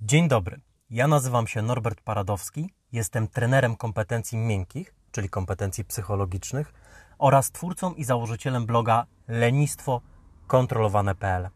Dzień 0.00 0.28
dobry. 0.28 0.60
Ja 0.90 1.08
nazywam 1.08 1.46
się 1.46 1.62
Norbert 1.62 2.00
Paradowski. 2.00 2.70
Jestem 2.92 3.28
trenerem 3.28 3.76
kompetencji 3.76 4.38
miękkich, 4.38 4.94
czyli 5.12 5.28
kompetencji 5.28 5.84
psychologicznych 5.84 6.72
oraz 7.18 7.50
twórcą 7.50 7.94
i 7.94 8.04
założycielem 8.04 8.66
bloga 8.66 9.06
lenistwo 9.28 10.00
kontrolowane.pl. 10.46 11.48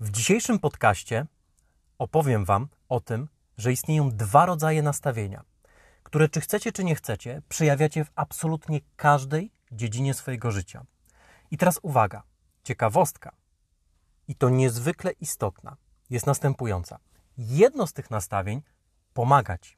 W 0.00 0.10
dzisiejszym 0.10 0.58
podcaście 0.58 1.26
opowiem 1.98 2.44
Wam 2.44 2.68
o 2.88 3.00
tym, 3.00 3.28
że 3.58 3.72
istnieją 3.72 4.10
dwa 4.10 4.46
rodzaje 4.46 4.82
nastawienia, 4.82 5.44
które 6.08 6.28
czy 6.28 6.40
chcecie, 6.40 6.72
czy 6.72 6.84
nie 6.84 6.94
chcecie, 6.94 7.42
przejawiacie 7.48 8.04
w 8.04 8.10
absolutnie 8.14 8.80
każdej 8.96 9.52
dziedzinie 9.72 10.14
swojego 10.14 10.50
życia. 10.50 10.84
I 11.50 11.56
teraz 11.58 11.78
uwaga, 11.82 12.22
ciekawostka, 12.64 13.32
i 14.28 14.34
to 14.34 14.48
niezwykle 14.48 15.10
istotna, 15.10 15.76
jest 16.10 16.26
następująca. 16.26 16.98
Jedno 17.38 17.86
z 17.86 17.92
tych 17.92 18.10
nastawień 18.10 18.62
pomaga 19.14 19.58
Ci. 19.58 19.76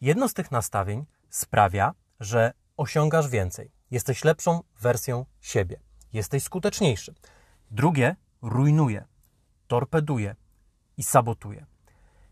Jedno 0.00 0.28
z 0.28 0.34
tych 0.34 0.50
nastawień 0.50 1.06
sprawia, 1.30 1.94
że 2.20 2.52
osiągasz 2.76 3.28
więcej. 3.28 3.70
Jesteś 3.90 4.24
lepszą 4.24 4.62
wersją 4.80 5.26
siebie. 5.40 5.80
Jesteś 6.12 6.42
skuteczniejszy. 6.42 7.14
Drugie 7.70 8.16
rujnuje, 8.42 9.04
torpeduje 9.66 10.36
i 10.96 11.02
sabotuje. 11.02 11.66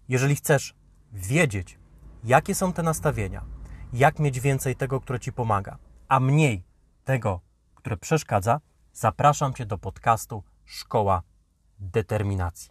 Jeżeli 0.08 0.36
chcesz 0.36 0.74
wiedzieć, 1.12 1.79
jakie 2.24 2.54
są 2.54 2.72
te 2.72 2.82
nastawienia, 2.82 3.44
jak 3.92 4.18
mieć 4.18 4.40
więcej 4.40 4.76
tego, 4.76 5.00
które 5.00 5.20
Ci 5.20 5.32
pomaga, 5.32 5.78
a 6.08 6.20
mniej 6.20 6.64
tego, 7.04 7.40
które 7.74 7.96
przeszkadza, 7.96 8.60
zapraszam 8.92 9.54
Cię 9.54 9.66
do 9.66 9.78
podcastu 9.78 10.42
Szkoła 10.64 11.22
Determinacji. 11.78 12.70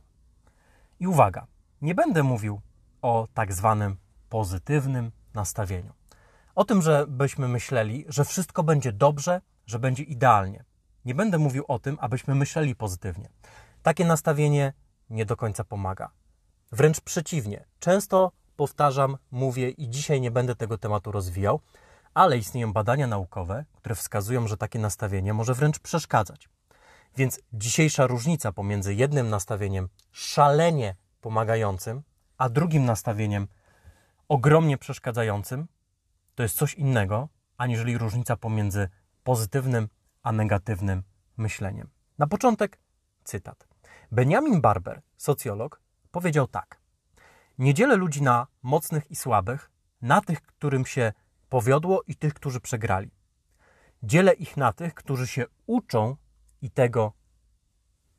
I 1.00 1.08
uwaga, 1.08 1.48
nie 1.82 1.96
będę 1.96 2.24
mówił 2.24 2.62
o 3.02 3.28
tak 3.34 3.54
zwanym 3.54 3.98
pozytywnym 4.30 5.12
nastawieniu. 5.34 5.94
O 6.56 6.66
tym, 6.66 6.82
żebyśmy 6.82 7.48
myśleli, 7.48 8.06
że 8.08 8.26
wszystko 8.26 8.64
będzie 8.64 8.94
dobrze, 8.94 9.42
że 9.66 9.80
będzie 9.80 10.04
idealnie. 10.04 10.64
Nie 11.06 11.16
będę 11.16 11.38
mówił 11.38 11.64
o 11.68 11.80
tym, 11.80 11.98
abyśmy 12.02 12.36
myśleli 12.36 12.76
pozytywnie. 12.76 13.30
Takie 13.84 14.06
nastawienie 14.06 14.74
nie 15.10 15.26
do 15.26 15.38
końca 15.38 15.64
pomaga. 15.64 16.12
Wręcz 16.72 17.02
przeciwnie. 17.02 17.66
Często 17.80 18.32
powtarzam, 18.60 19.18
mówię 19.32 19.70
i 19.70 19.90
dzisiaj 19.90 20.22
nie 20.22 20.32
będę 20.32 20.56
tego 20.56 20.78
tematu 20.78 21.12
rozwijał, 21.12 21.60
ale 22.14 22.38
istnieją 22.38 22.74
badania 22.74 23.08
naukowe, 23.08 23.66
które 23.76 23.96
wskazują, 23.96 24.48
że 24.48 24.58
takie 24.58 24.80
nastawienie 24.80 25.34
może 25.34 25.54
wręcz 25.54 25.80
przeszkadzać. 25.80 26.50
Więc 27.18 27.40
dzisiejsza 27.54 28.08
różnica 28.08 28.52
pomiędzy 28.52 28.94
jednym 28.94 29.30
nastawieniem 29.30 29.90
szalenie 30.12 30.96
pomagającym, 31.22 32.04
a 32.38 32.50
drugim 32.50 32.86
nastawieniem 32.86 33.48
ogromnie 34.30 34.78
przeszkadzającym, 34.78 35.68
to 36.36 36.44
jest 36.44 36.58
coś 36.58 36.74
innego, 36.74 37.30
aniżeli 37.58 37.98
różnica 37.98 38.38
pomiędzy 38.38 38.90
pozytywnym 39.24 39.88
a 40.24 40.32
negatywnym 40.32 41.04
myśleniem. 41.38 41.90
Na 42.18 42.28
początek 42.28 42.80
cytat. 43.24 43.68
Benjamin 44.12 44.62
Barber, 44.62 45.02
socjolog, 45.18 45.82
powiedział 46.12 46.48
tak: 46.48 46.79
Nie 47.60 47.74
dzielę 47.74 47.96
ludzi 47.96 48.22
na 48.22 48.48
mocnych 48.64 49.12
i 49.12 49.16
słabych, 49.16 49.72
na 50.02 50.22
tych, 50.22 50.42
którym 50.42 50.86
się 50.86 51.14
powiodło 51.50 52.04
i 52.08 52.16
tych, 52.16 52.34
którzy 52.34 52.60
przegrali. 52.60 53.12
Dzielę 54.04 54.34
ich 54.34 54.58
na 54.58 54.74
tych, 54.74 54.94
którzy 54.94 55.28
się 55.28 55.46
uczą 55.66 56.16
i 56.62 56.72
tego 56.72 57.14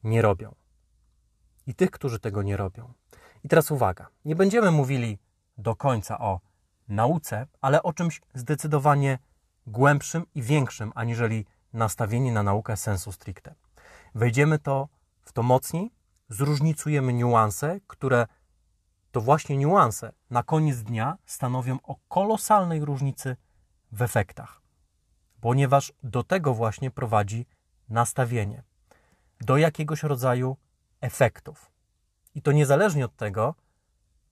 nie 0.04 0.22
robią. 0.22 0.54
I 1.66 1.74
tych, 1.74 1.90
którzy 1.90 2.18
tego 2.18 2.42
nie 2.42 2.56
robią. 2.56 2.92
I 3.44 3.48
teraz 3.48 3.70
uwaga, 3.70 4.08
nie 4.24 4.36
będziemy 4.36 4.70
mówili 4.70 5.18
do 5.58 5.76
końca 5.76 6.18
o 6.18 6.40
nauce, 6.88 7.46
ale 7.60 7.82
o 7.82 7.92
czymś 7.92 8.20
zdecydowanie 8.34 9.18
głębszym 9.66 10.26
i 10.34 10.42
większym, 10.42 10.92
aniżeli 10.94 11.46
nastawienie 11.72 12.32
na 12.32 12.42
naukę 12.42 12.76
sensu 12.76 13.12
stricte. 13.12 13.54
Wejdziemy 14.14 14.58
to 14.58 14.88
w 15.22 15.32
to 15.32 15.42
mocniej, 15.42 15.90
zróżnicujemy 16.28 17.12
niuanse, 17.12 17.80
które 17.86 18.26
to 19.12 19.20
właśnie 19.20 19.56
niuanse 19.56 20.12
na 20.30 20.42
koniec 20.42 20.82
dnia 20.82 21.18
stanowią 21.26 21.78
o 21.82 21.96
kolosalnej 22.08 22.84
różnicy 22.84 23.36
w 23.92 24.02
efektach, 24.02 24.60
ponieważ 25.40 25.92
do 26.02 26.22
tego 26.22 26.54
właśnie 26.54 26.90
prowadzi 26.90 27.46
nastawienie, 27.88 28.62
do 29.40 29.56
jakiegoś 29.56 30.02
rodzaju 30.02 30.56
efektów. 31.00 31.70
I 32.34 32.42
to 32.42 32.52
niezależnie 32.52 33.04
od 33.04 33.16
tego, 33.16 33.54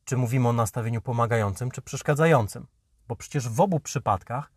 czy 0.04 0.16
mówimy 0.16 0.48
o 0.48 0.52
nastawieniu 0.52 1.00
pomagającym, 1.00 1.70
czy 1.70 1.82
przeszkadzającym, 1.82 2.66
bo 3.08 3.16
przecież 3.16 3.48
w 3.48 3.60
obu 3.60 3.80
przypadkach 3.80 4.52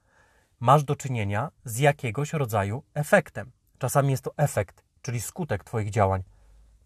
masz 0.60 0.84
do 0.84 0.96
czynienia 0.96 1.52
z 1.66 1.78
jakiegoś 1.78 2.34
rodzaju 2.34 2.84
efektem. 2.94 3.52
Czasami 3.78 4.12
jest 4.12 4.24
to 4.24 4.34
efekt, 4.38 4.84
czyli 5.02 5.22
skutek 5.22 5.64
Twoich 5.64 5.90
działań, 5.90 6.24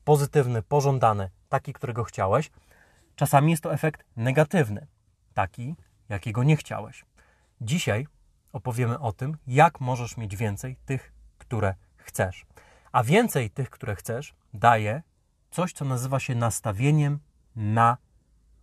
pozytywny, 0.03 0.61
pożądany, 0.61 1.29
taki, 1.49 1.73
którego 1.73 2.03
chciałeś. 2.03 2.51
Czasami 3.15 3.51
jest 3.51 3.63
to 3.63 3.73
efekt 3.73 4.03
negatywny, 4.15 4.87
taki, 5.33 5.75
jakiego 6.09 6.43
nie 6.43 6.57
chciałeś. 6.57 7.05
Dzisiaj 7.61 8.07
opowiemy 8.53 8.99
o 8.99 9.13
tym, 9.13 9.37
jak 9.47 9.81
możesz 9.81 10.17
mieć 10.17 10.35
więcej 10.35 10.77
tych, 10.85 11.13
które 11.37 11.75
chcesz. 11.97 12.45
A 12.91 13.03
więcej 13.03 13.49
tych, 13.49 13.69
które 13.69 13.95
chcesz, 13.95 14.35
daje 14.53 15.01
coś, 15.51 15.73
co 15.73 15.85
nazywa 15.85 16.19
się 16.19 16.35
nastawieniem 16.35 17.19
na 17.55 17.97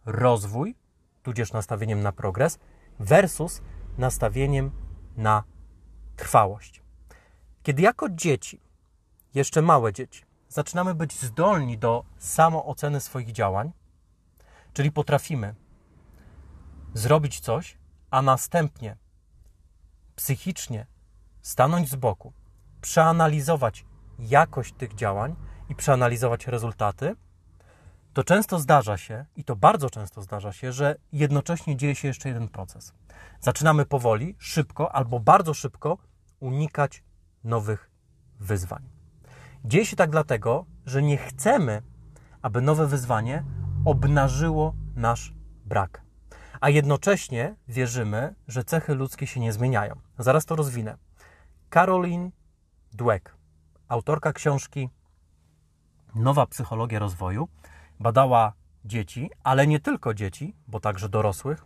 rozwój, 0.04 0.74
tudzież 1.22 1.52
nastawieniem 1.52 2.02
na 2.02 2.12
progres, 2.12 2.58
versus 2.98 3.62
nastawieniem 3.98 4.70
na 5.16 5.44
trwałość. 6.16 6.82
Kiedy 7.62 7.82
jako 7.82 8.08
dzieci, 8.10 8.60
jeszcze 9.34 9.62
małe 9.62 9.92
dzieci, 9.92 10.24
zaczynamy 10.48 10.94
być 10.94 11.20
zdolni 11.20 11.78
do 11.78 12.04
samooceny 12.18 13.00
swoich 13.00 13.32
działań, 13.32 13.72
czyli 14.72 14.92
potrafimy 14.92 15.54
zrobić 16.94 17.40
coś, 17.40 17.78
a 18.10 18.22
następnie 18.22 18.96
psychicznie 20.16 20.86
stanąć 21.42 21.90
z 21.90 21.96
boku, 21.96 22.32
przeanalizować 22.80 23.84
jakość 24.18 24.74
tych 24.74 24.94
działań 24.94 25.36
i 25.68 25.74
przeanalizować 25.74 26.46
rezultaty, 26.46 27.16
to 28.12 28.24
często 28.24 28.58
zdarza 28.58 28.96
się, 28.96 29.24
i 29.36 29.44
to 29.44 29.56
bardzo 29.56 29.90
często 29.90 30.22
zdarza 30.22 30.52
się, 30.52 30.72
że 30.72 30.96
jednocześnie 31.12 31.76
dzieje 31.76 31.94
się 31.94 32.08
jeszcze 32.08 32.28
jeden 32.28 32.48
proces. 32.48 32.92
Zaczynamy 33.40 33.86
powoli, 33.86 34.34
szybko 34.38 34.94
albo 34.94 35.20
bardzo 35.20 35.54
szybko 35.54 35.98
unikać 36.40 37.04
nowych 37.44 37.90
wyzwań. 38.40 38.88
Dzieje 39.64 39.86
się 39.86 39.96
tak 39.96 40.10
dlatego, 40.10 40.66
że 40.86 41.02
nie 41.02 41.16
chcemy, 41.16 41.82
aby 42.42 42.60
nowe 42.60 42.86
wyzwanie 42.86 43.44
obnażyło 43.84 44.74
nasz 44.96 45.34
brak. 45.64 46.02
A 46.60 46.68
jednocześnie 46.70 47.56
wierzymy, 47.68 48.34
że 48.48 48.64
cechy 48.64 48.94
ludzkie 48.94 49.26
się 49.26 49.40
nie 49.40 49.52
zmieniają. 49.52 49.94
Zaraz 50.18 50.44
to 50.44 50.56
rozwinę. 50.56 50.96
Caroline 51.70 52.30
Dweck, 52.92 53.36
autorka 53.88 54.32
książki 54.32 54.88
Nowa 56.14 56.46
psychologia 56.46 56.98
rozwoju, 56.98 57.48
badała 58.00 58.52
dzieci, 58.84 59.30
ale 59.44 59.66
nie 59.66 59.80
tylko 59.80 60.14
dzieci, 60.14 60.56
bo 60.68 60.80
także 60.80 61.08
dorosłych, 61.08 61.64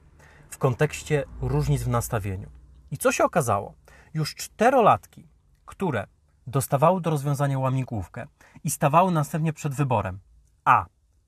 w 0.51 0.59
kontekście 0.59 1.25
różnic 1.41 1.83
w 1.83 1.89
nastawieniu. 1.89 2.51
I 2.91 2.99
co 2.99 3.13
się 3.13 3.25
okazało? 3.25 3.75
Już 4.15 4.35
czterolatki, 4.35 5.29
które 5.67 6.07
dostawały 6.47 7.01
do 7.01 7.11
rozwiązania 7.11 7.59
łamigłówkę 7.59 8.27
i 8.65 8.71
stawały 8.71 9.13
następnie 9.13 9.53
przed 9.53 9.75
wyborem 9.75 10.19
A. 10.65 10.87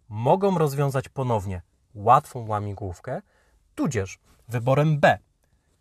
Mogą 0.09 0.59
rozwiązać 0.59 1.09
ponownie 1.09 1.63
łatwą 1.95 2.47
łamigłówkę, 2.47 3.23
tudzież 3.75 4.19
wyborem 4.49 5.01
B. 5.01 5.19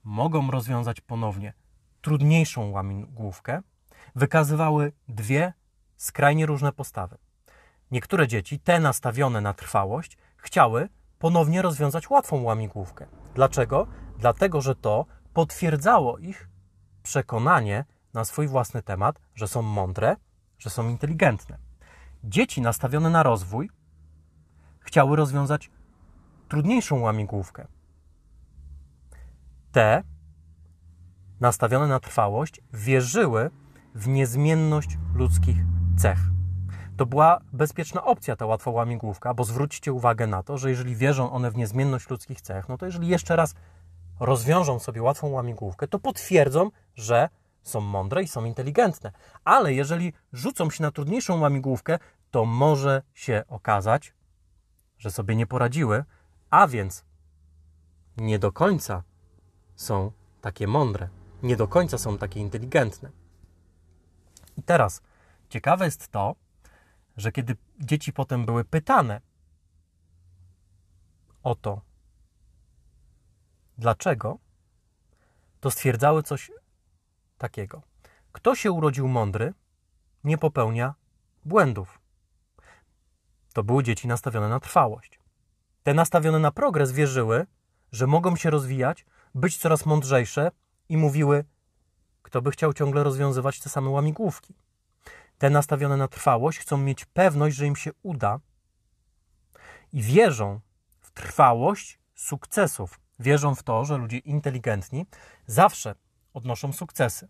Mogą 0.04 0.52
rozwiązać 0.52 1.02
ponownie 1.02 1.54
trudniejszą 2.02 2.72
łamigłówkę, 2.72 3.62
wykazywały 4.16 4.92
dwie 5.08 5.54
skrajnie 5.98 6.46
różne 6.46 6.72
postawy. 6.72 7.18
Niektóre 7.92 8.28
dzieci, 8.28 8.60
te 8.60 8.80
nastawione 8.80 9.42
na 9.42 9.54
trwałość, 9.54 10.18
chciały 10.38 10.90
ponownie 11.20 11.62
rozwiązać 11.62 12.10
łatwą 12.10 12.44
łamigłówkę. 12.44 13.08
Dlaczego? 13.36 13.88
Dlatego, 14.18 14.62
że 14.62 14.76
to 14.76 15.06
potwierdzało 15.34 16.18
ich 16.18 16.50
przekonanie 17.04 17.86
na 18.14 18.26
swój 18.26 18.48
własny 18.48 18.84
temat, 18.84 19.20
że 19.36 19.48
są 19.48 19.62
mądre, 19.62 20.16
że 20.58 20.70
są 20.70 20.90
inteligentne. 20.90 21.58
Dzieci 22.24 22.62
nastawione 22.62 23.10
na 23.10 23.24
rozwój 23.24 23.70
chciały 24.88 25.16
rozwiązać 25.16 25.70
trudniejszą 26.50 27.00
łamigłówkę. 27.00 27.68
Te 29.72 30.04
nastawione 31.40 31.88
na 31.88 32.00
trwałość, 32.00 32.62
wierzyły 32.74 33.50
w 33.96 34.08
niezmienność 34.08 34.98
ludzkich 35.14 35.58
cech. 35.98 36.20
To 36.98 37.06
była 37.06 37.42
bezpieczna 37.54 38.04
opcja, 38.04 38.36
ta 38.36 38.46
łatwa 38.46 38.72
łamigłówka, 38.72 39.34
bo 39.34 39.44
zwróćcie 39.44 39.94
uwagę 39.94 40.28
na 40.28 40.44
to, 40.44 40.58
że 40.58 40.70
jeżeli 40.70 40.96
wierzą 40.96 41.32
one 41.32 41.52
w 41.52 41.58
niezmienność 41.58 42.10
ludzkich 42.10 42.42
cech, 42.42 42.70
no 42.70 42.78
to 42.78 42.86
jeżeli 42.86 43.08
jeszcze 43.08 43.36
raz 43.36 43.56
rozwiążą 44.20 44.80
sobie 44.80 45.02
łatwą 45.02 45.28
łamigłówkę, 45.28 45.88
to 45.88 46.00
potwierdzą, 46.00 46.72
że 46.96 47.30
są 47.64 47.82
mądre 47.82 48.24
i 48.24 48.28
są 48.28 48.46
inteligentne. 48.46 49.12
Ale 49.44 49.74
jeżeli 49.74 50.14
rzucą 50.34 50.70
się 50.70 50.84
na 50.84 50.92
trudniejszą 50.92 51.40
łamigłówkę, 51.40 52.00
to 52.32 52.46
może 52.46 53.02
się 53.14 53.44
okazać, 53.48 54.14
że 54.98 55.12
sobie 55.12 55.36
nie 55.36 55.48
poradziły, 55.48 56.06
a 56.50 56.68
więc 56.68 57.06
nie 58.18 58.40
do 58.40 58.52
końca 58.52 59.04
są 59.76 60.12
takie 60.42 60.68
mądre, 60.68 61.10
nie 61.44 61.58
do 61.58 61.68
końca 61.68 61.98
są 61.98 62.18
takie 62.18 62.40
inteligentne. 62.40 63.12
I 64.58 64.64
teraz 64.64 65.02
ciekawe 65.50 65.86
jest 65.86 66.08
to, 66.08 66.36
że 67.18 67.32
kiedy 67.32 67.56
dzieci 67.80 68.14
potem 68.14 68.46
były 68.46 68.66
pytane 68.66 69.22
o 71.44 71.56
to, 71.56 71.82
dlaczego, 73.78 74.38
to 75.60 75.72
stwierdzały 75.72 76.24
coś 76.24 76.52
takiego. 77.38 77.82
Kto 78.32 78.56
się 78.56 78.72
urodził 78.72 79.08
mądry, 79.08 79.54
nie 80.24 80.38
popełnia 80.38 80.94
błędów. 81.46 82.00
To 83.58 83.64
były 83.64 83.84
dzieci 83.84 84.08
nastawione 84.08 84.50
na 84.50 84.60
trwałość. 84.60 85.20
Te 85.84 85.94
nastawione 85.94 86.40
na 86.40 86.52
progres 86.52 86.92
wierzyły, 86.92 87.46
że 87.92 88.08
mogą 88.08 88.36
się 88.36 88.50
rozwijać, 88.50 89.06
być 89.36 89.58
coraz 89.58 89.86
mądrzejsze 89.86 90.52
i 90.90 90.98
mówiły, 90.98 91.46
kto 92.22 92.42
by 92.42 92.52
chciał 92.52 92.74
ciągle 92.74 93.04
rozwiązywać 93.04 93.60
te 93.60 93.70
same 93.70 93.90
łamigłówki. 93.90 94.56
Te 95.38 95.50
nastawione 95.50 95.98
na 95.98 96.08
trwałość 96.08 96.60
chcą 96.60 96.78
mieć 96.78 97.06
pewność, 97.06 97.56
że 97.56 97.66
im 97.66 97.76
się 97.76 97.92
uda 98.04 98.40
i 99.94 100.02
wierzą 100.02 100.60
w 101.00 101.12
trwałość 101.12 102.00
sukcesów. 102.16 103.00
Wierzą 103.20 103.56
w 103.56 103.64
to, 103.64 103.86
że 103.86 103.98
ludzie 103.98 104.18
inteligentni 104.18 105.06
zawsze 105.46 105.96
odnoszą 106.34 106.74
sukcesy. 106.74 107.30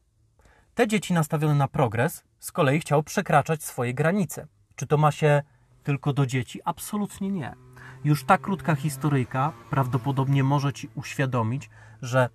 Te 0.74 0.88
dzieci 0.88 1.14
nastawione 1.14 1.56
na 1.56 1.68
progres 1.68 2.24
z 2.40 2.52
kolei 2.52 2.80
chciały 2.80 3.04
przekraczać 3.04 3.64
swoje 3.64 3.94
granice. 3.94 4.48
Czy 4.76 4.88
to 4.88 4.98
ma 4.98 5.12
się 5.12 5.44
tylko 5.88 6.14
do 6.14 6.26
dzieci? 6.26 6.60
Absolutnie 6.66 7.32
nie. 7.32 7.56
Już 8.04 8.26
ta 8.26 8.38
krótka 8.38 8.76
historyjka 8.76 9.54
prawdopodobnie 9.70 10.44
może 10.44 10.74
Ci 10.74 10.90
uświadomić, 10.96 11.70
że 12.02 12.30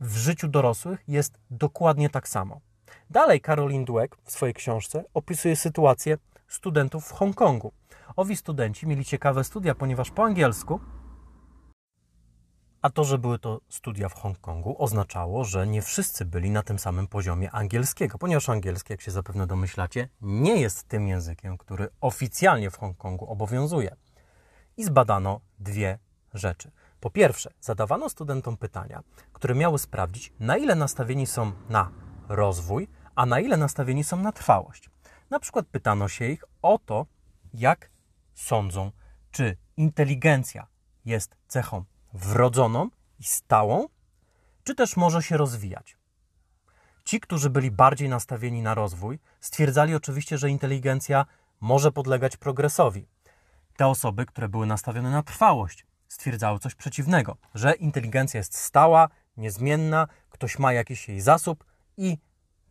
w 0.00 0.16
życiu 0.16 0.48
dorosłych 0.48 1.04
jest 1.08 1.38
dokładnie 1.50 2.10
tak 2.10 2.28
samo. 2.28 2.60
Dalej 3.10 3.40
Caroline 3.40 3.84
Dweck 3.84 4.16
w 4.24 4.30
swojej 4.30 4.54
książce 4.54 5.04
opisuje 5.14 5.56
sytuację 5.56 6.18
studentów 6.48 7.04
w 7.08 7.12
Hongkongu. 7.12 7.72
Owi 8.16 8.36
studenci 8.36 8.86
mieli 8.86 9.04
ciekawe 9.04 9.44
studia, 9.44 9.74
ponieważ 9.74 10.10
po 10.10 10.24
angielsku, 10.24 10.80
a 12.86 12.90
to, 12.90 13.04
że 13.04 13.18
były 13.18 13.38
to 13.38 13.60
studia 13.68 14.08
w 14.08 14.14
Hongkongu, 14.14 14.82
oznaczało, 14.82 15.44
że 15.44 15.66
nie 15.66 15.82
wszyscy 15.82 16.24
byli 16.24 16.50
na 16.50 16.62
tym 16.62 16.78
samym 16.78 17.06
poziomie 17.06 17.50
angielskiego, 17.50 18.18
ponieważ 18.18 18.48
angielski, 18.48 18.92
jak 18.92 19.00
się 19.00 19.10
zapewne 19.10 19.46
domyślacie, 19.46 20.08
nie 20.20 20.60
jest 20.60 20.88
tym 20.88 21.08
językiem, 21.08 21.58
który 21.58 21.88
oficjalnie 22.00 22.70
w 22.70 22.76
Hongkongu 22.76 23.30
obowiązuje. 23.30 23.96
I 24.76 24.84
zbadano 24.84 25.40
dwie 25.58 25.98
rzeczy. 26.34 26.70
Po 27.00 27.10
pierwsze, 27.10 27.50
zadawano 27.60 28.08
studentom 28.08 28.56
pytania, 28.56 29.02
które 29.32 29.54
miały 29.54 29.78
sprawdzić, 29.78 30.32
na 30.40 30.56
ile 30.56 30.74
nastawieni 30.74 31.26
są 31.26 31.52
na 31.68 31.90
rozwój, 32.28 32.88
a 33.14 33.26
na 33.26 33.40
ile 33.40 33.56
nastawieni 33.56 34.04
są 34.04 34.16
na 34.16 34.32
trwałość. 34.32 34.90
Na 35.30 35.40
przykład 35.40 35.66
pytano 35.66 36.08
się 36.08 36.24
ich 36.26 36.44
o 36.62 36.78
to, 36.86 37.06
jak 37.54 37.90
sądzą, 38.34 38.90
czy 39.30 39.56
inteligencja 39.76 40.66
jest 41.04 41.36
cechą 41.48 41.84
wrodzoną 42.16 42.90
i 43.20 43.24
stałą, 43.24 43.88
czy 44.64 44.74
też 44.74 44.96
może 44.96 45.22
się 45.22 45.36
rozwijać. 45.36 45.96
Ci, 47.04 47.20
którzy 47.20 47.50
byli 47.50 47.70
bardziej 47.70 48.08
nastawieni 48.08 48.62
na 48.62 48.74
rozwój, 48.74 49.18
stwierdzali 49.40 49.94
oczywiście, 49.94 50.38
że 50.38 50.50
inteligencja 50.50 51.26
może 51.60 51.92
podlegać 51.92 52.36
progresowi. 52.36 53.06
Te 53.76 53.86
osoby, 53.86 54.26
które 54.26 54.48
były 54.48 54.66
nastawione 54.66 55.10
na 55.10 55.22
trwałość, 55.22 55.86
stwierdzały 56.08 56.58
coś 56.58 56.74
przeciwnego, 56.74 57.36
że 57.54 57.74
inteligencja 57.74 58.38
jest 58.38 58.54
stała, 58.58 59.08
niezmienna, 59.36 60.08
ktoś 60.30 60.58
ma 60.58 60.72
jakiś 60.72 61.08
jej 61.08 61.20
zasób 61.20 61.64
i 61.96 62.18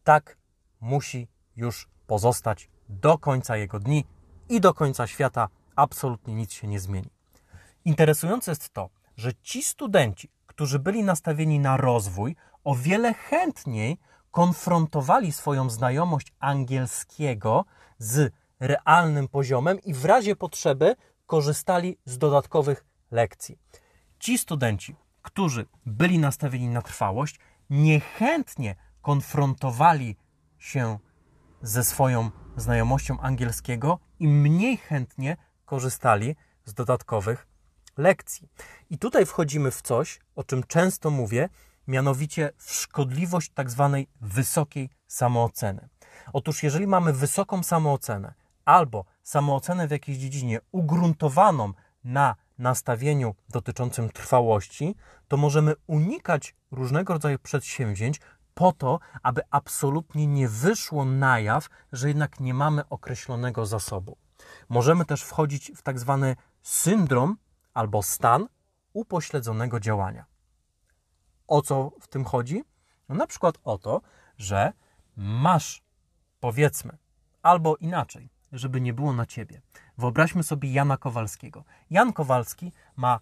tak 0.03 0.37
musi 0.81 1.27
już 1.55 1.87
pozostać 2.07 2.69
do 2.89 3.17
końca 3.17 3.57
jego 3.57 3.79
dni 3.79 4.05
i 4.49 4.61
do 4.61 4.73
końca 4.73 5.07
świata. 5.07 5.49
Absolutnie 5.75 6.35
nic 6.35 6.53
się 6.53 6.67
nie 6.67 6.79
zmieni. 6.79 7.09
Interesujące 7.85 8.51
jest 8.51 8.69
to, 8.69 8.89
że 9.17 9.33
ci 9.33 9.63
studenci, 9.63 10.29
którzy 10.47 10.79
byli 10.79 11.03
nastawieni 11.03 11.59
na 11.59 11.77
rozwój, 11.77 12.35
o 12.63 12.75
wiele 12.75 13.13
chętniej 13.13 13.97
konfrontowali 14.31 15.31
swoją 15.31 15.69
znajomość 15.69 16.33
angielskiego 16.39 17.65
z 17.97 18.33
realnym 18.59 19.27
poziomem 19.27 19.81
i 19.81 19.93
w 19.93 20.05
razie 20.05 20.35
potrzeby 20.35 20.95
korzystali 21.25 21.97
z 22.05 22.17
dodatkowych 22.17 22.85
lekcji. 23.11 23.59
Ci 24.19 24.37
studenci, 24.37 24.95
którzy 25.21 25.65
byli 25.85 26.19
nastawieni 26.19 26.67
na 26.69 26.81
trwałość, 26.81 27.39
niechętnie 27.69 28.75
konfrontowali 29.01 30.15
się 30.57 30.99
ze 31.61 31.83
swoją 31.83 32.31
znajomością 32.57 33.19
angielskiego 33.19 33.99
i 34.19 34.27
mniej 34.27 34.77
chętnie 34.77 35.37
korzystali 35.65 36.35
z 36.65 36.73
dodatkowych 36.73 37.47
lekcji. 37.97 38.49
I 38.89 38.97
tutaj 38.97 39.25
wchodzimy 39.25 39.71
w 39.71 39.81
coś, 39.81 40.19
o 40.35 40.43
czym 40.43 40.63
często 40.63 41.09
mówię, 41.09 41.49
mianowicie 41.87 42.51
w 42.57 42.73
szkodliwość 42.73 43.51
tak 43.53 43.71
zwanej 43.71 44.07
wysokiej 44.21 44.89
samooceny. 45.07 45.89
Otóż, 46.33 46.63
jeżeli 46.63 46.87
mamy 46.87 47.13
wysoką 47.13 47.63
samoocenę 47.63 48.33
albo 48.65 49.05
samoocenę 49.23 49.87
w 49.87 49.91
jakiejś 49.91 50.17
dziedzinie 50.17 50.59
ugruntowaną 50.71 51.73
na 52.03 52.35
nastawieniu 52.57 53.35
dotyczącym 53.49 54.09
trwałości, 54.09 54.95
to 55.27 55.37
możemy 55.37 55.73
unikać 55.87 56.55
różnego 56.71 57.13
rodzaju 57.13 57.39
przedsięwzięć 57.39 58.19
po 58.53 58.71
to, 58.71 58.99
aby 59.23 59.41
absolutnie 59.51 60.27
nie 60.27 60.47
wyszło 60.47 61.05
na 61.05 61.39
jaw, 61.39 61.69
że 61.91 62.07
jednak 62.07 62.39
nie 62.39 62.53
mamy 62.53 62.89
określonego 62.89 63.65
zasobu. 63.65 64.17
Możemy 64.69 65.05
też 65.05 65.23
wchodzić 65.23 65.71
w 65.75 65.81
tak 65.81 65.99
zwany 65.99 66.35
syndrom 66.61 67.37
albo 67.75 68.03
stan 68.03 68.47
upośledzonego 68.93 69.79
działania. 69.79 70.25
O 71.47 71.61
co 71.61 71.91
w 72.01 72.07
tym 72.07 72.25
chodzi? 72.25 72.63
No 73.09 73.15
na 73.15 73.27
przykład 73.27 73.55
o 73.63 73.77
to, 73.77 74.01
że 74.37 74.73
masz, 75.17 75.83
powiedzmy, 76.39 76.97
albo 77.41 77.75
inaczej, 77.75 78.29
żeby 78.51 78.81
nie 78.81 78.93
było 78.93 79.13
na 79.13 79.25
ciebie. 79.25 79.61
Wyobraźmy 79.97 80.43
sobie 80.43 80.71
Jana 80.71 80.97
Kowalskiego. 80.97 81.63
Jan 81.89 82.13
Kowalski 82.13 82.71
ma 82.95 83.19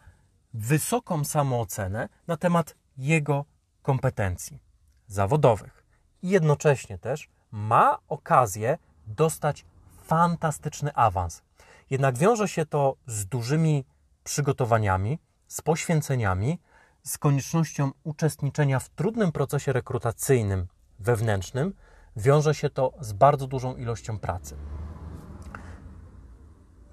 wysoką 0.53 1.25
samoocenę 1.25 2.09
na 2.27 2.37
temat 2.37 2.75
jego 2.97 3.45
kompetencji 3.81 4.59
zawodowych 5.07 5.83
i 6.21 6.29
jednocześnie 6.29 6.97
też 6.97 7.29
ma 7.51 7.97
okazję 8.07 8.77
dostać 9.07 9.65
fantastyczny 10.03 10.93
awans. 10.93 11.41
Jednak 11.89 12.17
wiąże 12.17 12.47
się 12.47 12.65
to 12.65 12.95
z 13.07 13.25
dużymi 13.25 13.85
przygotowaniami, 14.23 15.19
z 15.47 15.61
poświęceniami, 15.61 16.59
z 17.03 17.17
koniecznością 17.17 17.91
uczestniczenia 18.03 18.79
w 18.79 18.89
trudnym 18.89 19.31
procesie 19.31 19.73
rekrutacyjnym 19.73 20.67
wewnętrznym, 20.99 21.73
wiąże 22.15 22.55
się 22.55 22.69
to 22.69 22.93
z 22.99 23.13
bardzo 23.13 23.47
dużą 23.47 23.75
ilością 23.75 24.19
pracy. 24.19 24.57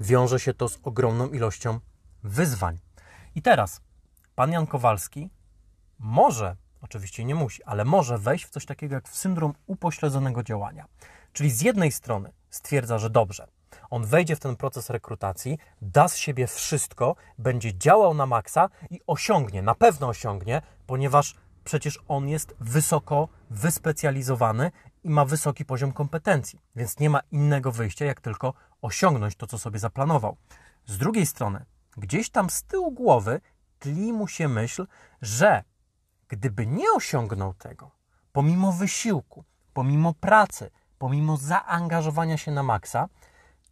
Wiąże 0.01 0.41
się 0.41 0.55
to 0.55 0.69
z 0.69 0.79
ogromną 0.83 1.29
ilością 1.29 1.81
wyzwań. 2.23 2.79
I 3.35 3.43
teraz 3.43 3.81
pan 4.35 4.53
Jan 4.53 4.67
Kowalski 4.67 5.31
może, 5.99 6.57
oczywiście 6.81 7.25
nie 7.25 7.35
musi, 7.35 7.65
ale 7.65 7.85
może 7.85 8.19
wejść 8.19 8.45
w 8.45 8.51
coś 8.51 8.67
takiego 8.67 8.95
jak 8.95 9.09
w 9.09 9.17
syndrom 9.17 9.55
upośledzonego 9.67 10.43
działania. 10.43 10.87
Czyli 11.33 11.51
z 11.51 11.61
jednej 11.61 11.93
strony 11.93 12.33
stwierdza, 12.51 12.99
że 12.99 13.11
dobrze, 13.11 13.49
on 13.91 14.07
wejdzie 14.07 14.37
w 14.37 14.41
ten 14.41 14.57
proces 14.57 14.91
rekrutacji, 14.91 15.59
da 15.83 16.09
z 16.09 16.17
siebie 16.17 16.47
wszystko, 16.47 17.17
będzie 17.39 17.79
działał 17.79 18.15
na 18.15 18.27
maksa 18.27 18.69
i 18.91 19.01
osiągnie, 19.07 19.63
na 19.63 19.75
pewno 19.75 20.09
osiągnie, 20.09 20.63
ponieważ 20.87 21.35
przecież 21.65 21.99
on 22.09 22.29
jest 22.29 22.55
wysoko 22.61 23.29
wyspecjalizowany 23.51 24.73
i 25.05 25.11
ma 25.11 25.25
wysoki 25.25 25.65
poziom 25.65 25.93
kompetencji, 25.93 26.61
więc 26.77 26.99
nie 26.99 27.11
ma 27.11 27.21
innego 27.31 27.73
wyjścia, 27.73 28.05
jak 28.05 28.21
tylko 28.21 28.55
osiągnąć 28.83 29.37
to, 29.37 29.47
co 29.47 29.59
sobie 29.59 29.79
zaplanował. 29.79 30.37
Z 30.87 30.99
drugiej 30.99 31.27
strony, 31.27 31.65
gdzieś 31.97 32.31
tam 32.31 32.51
z 32.51 32.63
tyłu 32.63 32.93
głowy 32.93 33.41
tli 33.79 34.13
mu 34.13 34.29
się 34.29 34.49
myśl, 34.49 34.87
że 35.23 35.65
gdyby 36.29 36.67
nie 36.67 36.93
osiągnął 36.93 37.55
tego, 37.55 37.91
pomimo 38.33 38.73
wysiłku, 38.73 39.45
pomimo 39.75 40.15
pracy, 40.15 40.71
pomimo 40.99 41.37
zaangażowania 41.37 42.37
się 42.37 42.51
na 42.51 42.63
maksa, 42.63 43.09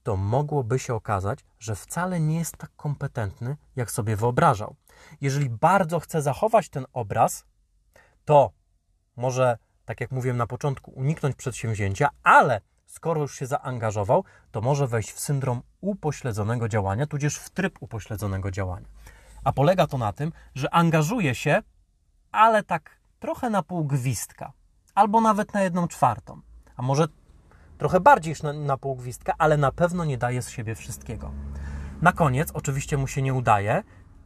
to 0.08 0.16
mogłoby 0.16 0.78
się 0.78 0.94
okazać, 0.94 1.44
że 1.58 1.76
wcale 1.76 2.20
nie 2.20 2.38
jest 2.38 2.56
tak 2.56 2.70
kompetentny, 2.76 3.56
jak 3.76 3.90
sobie 3.90 4.16
wyobrażał. 4.16 4.76
Jeżeli 5.20 5.50
bardzo 5.50 6.00
chce 6.00 6.22
zachować 6.22 6.68
ten 6.68 6.86
obraz, 6.92 7.44
to 8.24 8.50
może, 9.16 9.58
tak 9.84 10.00
jak 10.00 10.10
mówiłem 10.10 10.36
na 10.36 10.46
początku, 10.46 10.90
uniknąć 10.90 11.36
przedsięwzięcia, 11.36 12.08
ale 12.22 12.60
skoro 12.86 13.20
już 13.20 13.38
się 13.38 13.46
zaangażował, 13.46 14.24
to 14.50 14.60
może 14.60 14.86
wejść 14.86 15.12
w 15.12 15.20
syndrom 15.20 15.62
upośledzonego 15.80 16.68
działania, 16.68 17.06
tudzież 17.06 17.36
w 17.36 17.50
tryb 17.50 17.78
upośledzonego 17.80 18.50
działania. 18.50 18.88
A 19.44 19.52
polega 19.52 19.86
to 19.86 19.98
na 19.98 20.12
tym, 20.12 20.32
że 20.54 20.74
angażuje 20.74 21.34
się, 21.34 21.62
ale 22.32 22.62
tak 22.62 22.90
trochę 23.18 23.50
na 23.50 23.62
pół 23.62 23.84
gwizdka, 23.84 24.52
albo 24.94 25.20
nawet 25.20 25.54
na 25.54 25.62
jedną 25.62 25.88
czwartą, 25.88 26.40
a 26.76 26.82
może 26.82 27.08
trochę 27.78 28.00
bardziej 28.00 28.34
na, 28.42 28.52
na 28.52 28.76
pół 28.76 28.96
gwizdka, 28.96 29.34
ale 29.38 29.56
na 29.56 29.72
pewno 29.72 30.04
nie 30.04 30.18
daje 30.18 30.42
z 30.42 30.50
siebie 30.50 30.74
wszystkiego. 30.74 31.32
Na 32.02 32.12
koniec, 32.12 32.50
oczywiście 32.54 32.96
mu 32.96 33.06
się 33.06 33.22
nie 33.22 33.34
udaje, 33.34 33.82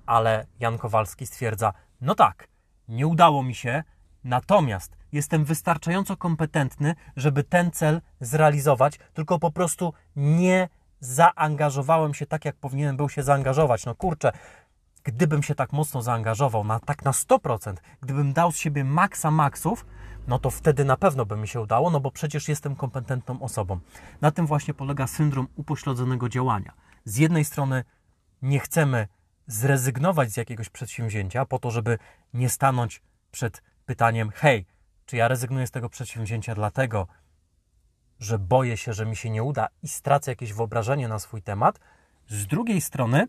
ale 0.07 0.47
Jan 0.61 0.79
Kowalski 0.79 1.27
stwierdza: 1.27 1.73
No 2.01 2.15
tak, 2.15 2.49
nie 2.89 3.07
udało 3.07 3.43
mi 3.43 3.55
się, 3.55 3.83
natomiast 4.25 4.97
jestem 5.13 5.45
wystarczająco 5.45 6.17
kompetentny, 6.17 6.95
żeby 7.17 7.45
ten 7.45 7.71
cel 7.71 8.01
zrealizować, 8.21 8.99
tylko 9.15 9.39
po 9.39 9.51
prostu 9.51 9.93
nie 10.17 10.69
zaangażowałem 11.01 12.15
się 12.15 12.27
tak, 12.27 12.45
jak 12.45 12.57
powinienem 12.57 12.97
był 12.97 13.09
się 13.09 13.23
zaangażować. 13.23 13.87
No 13.87 13.95
kurczę, 13.95 14.33
gdybym 15.05 15.43
się 15.43 15.55
tak 15.55 15.73
mocno 15.73 16.03
zaangażował, 16.03 16.65
na, 16.65 16.81
tak 16.81 17.05
na 17.05 17.11
100%, 17.11 17.75
gdybym 18.03 18.33
dał 18.33 18.53
z 18.53 18.57
siebie 18.57 18.85
maksa 18.85 19.31
maksów, 19.31 19.87
no 20.27 20.39
to 20.39 20.51
wtedy 20.51 20.85
na 20.85 20.97
pewno 20.97 21.27
by 21.27 21.37
mi 21.37 21.49
się 21.49 21.61
udało, 21.61 21.91
no 21.91 22.01
bo 22.01 22.11
przecież 22.11 22.49
jestem 22.49 22.77
kompetentną 22.77 23.43
osobą. 23.43 23.81
Na 24.21 24.31
tym 24.31 24.47
właśnie 24.47 24.75
polega 24.75 25.07
syndrom 25.07 25.49
upośledzonego 25.57 26.29
działania. 26.29 26.73
Z 27.05 27.17
jednej 27.17 27.45
strony 27.45 27.85
nie 28.43 28.61
chcemy 28.61 29.09
zrezygnować 29.47 30.31
z 30.33 30.37
jakiegoś 30.37 30.69
przedsięwzięcia 30.69 31.45
po 31.45 31.59
to, 31.59 31.71
żeby 31.71 31.99
nie 32.35 32.49
stanąć 32.49 33.03
przed 33.31 33.63
pytaniem: 33.87 34.31
hej, 34.31 34.67
czy 35.07 35.17
ja 35.17 35.29
rezygnuję 35.29 35.67
z 35.67 35.71
tego 35.71 35.89
przedsięwzięcia 35.89 36.55
dlatego, 36.55 37.07
że 38.19 38.39
boję 38.39 38.77
się, 38.77 38.93
że 38.93 39.07
mi 39.07 39.17
się 39.17 39.31
nie 39.31 39.43
uda 39.43 39.69
i 39.83 39.89
stracę 39.89 40.31
jakieś 40.31 40.53
wyobrażenie 40.53 41.09
na 41.09 41.19
swój 41.19 41.43
temat. 41.43 41.81
Z 42.29 42.47
drugiej 42.47 42.81
strony 42.81 43.27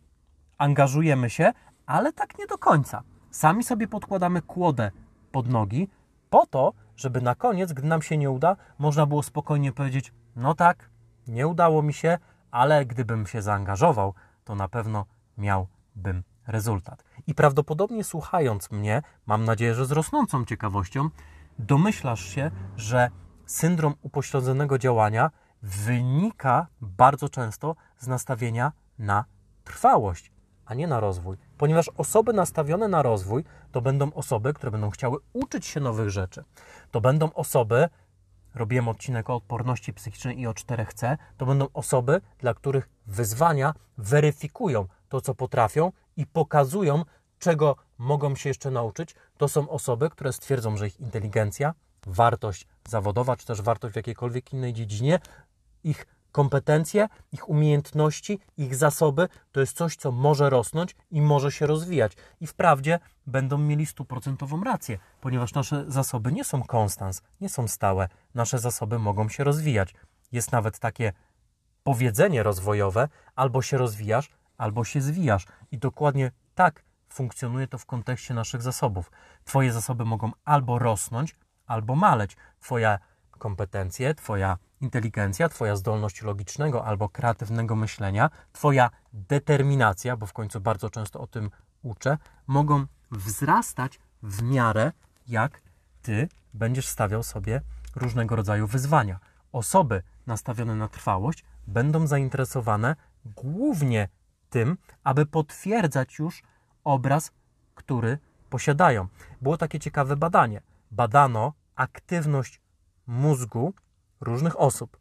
angażujemy 0.58 1.30
się, 1.30 1.54
ale 1.86 2.14
tak 2.14 2.38
nie 2.40 2.48
do 2.48 2.58
końca. 2.58 3.04
Sami 3.32 3.64
sobie 3.64 3.88
podkładamy 3.88 4.42
kłodę 4.42 4.92
pod 5.32 5.48
nogi 5.48 5.88
po 6.30 6.46
to, 6.46 6.74
żeby 6.96 7.22
na 7.22 7.36
koniec, 7.36 7.74
gdy 7.74 7.88
nam 7.88 8.02
się 8.02 8.18
nie 8.18 8.32
uda, 8.32 8.56
można 8.80 9.06
było 9.06 9.24
spokojnie 9.24 9.72
powiedzieć: 9.72 10.14
No 10.36 10.56
tak, 10.56 10.90
nie 11.28 11.48
udało 11.48 11.82
mi 11.82 11.94
się, 11.94 12.18
ale 12.52 12.86
gdybym 12.86 13.28
się 13.28 13.42
zaangażował, 13.42 14.14
to 14.44 14.56
na 14.56 14.68
pewno 14.68 15.06
miałbym 15.38 16.24
rezultat. 16.48 17.04
I 17.28 17.36
prawdopodobnie 17.36 18.04
słuchając 18.04 18.72
mnie, 18.72 19.02
mam 19.26 19.46
nadzieję, 19.46 19.76
że 19.76 19.86
z 19.86 19.92
rosnącą 19.92 20.46
ciekawością, 20.46 21.10
domyślasz 21.60 22.26
się, 22.26 22.52
że 22.78 23.10
syndrom 23.46 23.94
upośledzonego 24.02 24.78
działania 24.78 25.32
wynika 25.62 26.68
bardzo 26.82 27.30
często 27.30 27.76
z 27.98 28.08
nastawienia 28.08 28.72
na 29.00 29.26
trwałość, 29.64 30.32
nie 30.74 30.88
na 30.88 31.00
rozwój. 31.00 31.38
Ponieważ 31.58 31.89
osoby 31.98 32.34
nastawione 32.34 32.88
na 32.88 33.01
rozwój 33.01 33.44
to 33.72 33.82
będą 33.82 34.13
osoby, 34.13 34.53
które 34.53 34.72
będą 34.72 34.89
chciały 34.89 35.18
uczyć 35.34 35.65
się 35.65 35.80
nowych 35.80 36.10
rzeczy. 36.10 36.44
To 36.92 37.01
będą 37.01 37.34
osoby, 37.34 37.89
robiłem 38.56 38.88
odcinek 38.88 39.30
o 39.30 39.36
odporności 39.36 39.94
psychicznej 39.94 40.39
i 40.39 40.48
o 40.48 40.51
4C, 40.51 41.18
to 41.38 41.46
będą 41.46 41.68
osoby, 41.74 42.22
dla 42.38 42.53
których 42.53 42.89
wyzwania 43.06 43.74
weryfikują 43.98 44.88
to, 45.10 45.22
co 45.22 45.36
potrafią 45.36 45.92
i 46.18 46.25
pokazują, 46.25 47.03
czego 47.39 47.75
mogą 47.98 48.36
się 48.36 48.50
jeszcze 48.50 48.72
nauczyć. 48.72 49.15
To 49.38 49.48
są 49.48 49.70
osoby, 49.70 50.10
które 50.10 50.34
stwierdzą, 50.34 50.77
że 50.77 50.88
ich 50.88 51.00
inteligencja, 51.00 51.74
wartość 52.08 52.68
zawodowa, 52.88 53.36
czy 53.36 53.46
też 53.46 53.62
wartość 53.62 53.94
w 53.94 53.96
jakiejkolwiek 53.96 54.53
innej 54.53 54.74
dziedzinie, 54.74 55.20
ich 55.84 56.06
kompetencje, 56.34 57.08
ich 57.32 57.50
umiejętności, 57.50 58.40
ich 58.58 58.75
zasoby 58.75 59.28
to 59.52 59.60
jest 59.60 59.78
coś, 59.78 59.96
co 59.96 60.12
może 60.12 60.50
rosnąć 60.50 60.96
i 61.12 61.22
może 61.22 61.52
się 61.52 61.68
rozwijać. 61.68 62.13
I 62.42 62.48
wprawdzie 62.48 63.00
będą 63.28 63.58
mieli 63.58 63.86
stuprocentową 63.86 64.63
rację, 64.63 64.98
ponieważ 65.22 65.54
nasze 65.54 65.86
zasoby 65.88 66.32
nie 66.32 66.44
są 66.44 66.63
konstans, 66.63 67.22
nie 67.42 67.50
są 67.50 67.68
stałe. 67.68 68.10
Nasze 68.36 68.60
zasoby 68.60 69.00
mogą 69.00 69.30
się 69.30 69.44
rozwijać. 69.44 69.96
Jest 70.32 70.52
nawet 70.52 70.80
takie 70.80 71.13
powiedzenie 71.84 72.44
rozwojowe: 72.44 73.10
albo 73.36 73.62
się 73.62 73.78
rozwijasz, 73.78 74.30
albo 74.58 74.84
się 74.84 75.02
zwijasz. 75.02 75.46
I 75.72 75.78
dokładnie 75.78 76.32
tak 76.56 76.84
funkcjonuje 77.10 77.68
to 77.68 77.78
w 77.78 77.86
kontekście 77.86 78.34
naszych 78.34 78.62
zasobów. 78.62 79.12
Twoje 79.44 79.74
zasoby 79.74 80.06
mogą 80.06 80.32
albo 80.46 80.80
rosnąć, 80.80 81.36
albo 81.66 81.96
maleć. 81.96 82.38
Twoje 82.60 83.00
kompetencje, 83.32 84.16
Twoja 84.16 84.58
inteligencja, 84.84 85.50
Twoja 85.50 85.75
zdolność 85.75 86.22
logicznego 86.22 86.86
albo 86.86 87.10
kreatywnego 87.10 87.75
myślenia, 87.75 88.30
Twoja 88.54 88.90
determinacja, 89.13 90.18
bo 90.18 90.25
w 90.25 90.34
końcu 90.34 90.62
bardzo 90.62 90.90
często 90.90 91.20
o 91.20 91.28
tym 91.28 91.50
uczę, 91.82 92.18
mogą 92.48 92.86
wzrastać 93.12 94.00
w 94.24 94.42
miarę 94.42 94.92
jak 95.28 95.62
Ty 96.02 96.30
będziesz 96.54 96.88
stawiał 96.88 97.24
sobie 97.24 97.62
różnego 97.96 98.36
rodzaju 98.36 98.68
wyzwania. 98.68 99.20
Osoby 99.52 100.04
nastawione 100.28 100.75
na 100.75 100.88
trwałość 100.88 101.44
będą 101.68 102.08
zainteresowane 102.08 102.96
głównie 103.25 104.10
tym, 104.50 104.78
aby 105.04 105.25
potwierdzać 105.25 106.20
już 106.20 106.44
obraz, 106.84 107.32
który 107.75 108.18
posiadają. 108.50 109.08
Było 109.42 109.58
takie 109.58 109.80
ciekawe 109.80 110.16
badanie. 110.16 110.62
Badano 110.92 111.54
aktywność 111.75 112.62
mózgu 113.08 113.74
różnych 114.24 114.60
osób. 114.60 114.98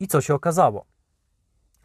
I 0.00 0.08
co 0.08 0.20
się 0.20 0.34
okazało? 0.34 0.86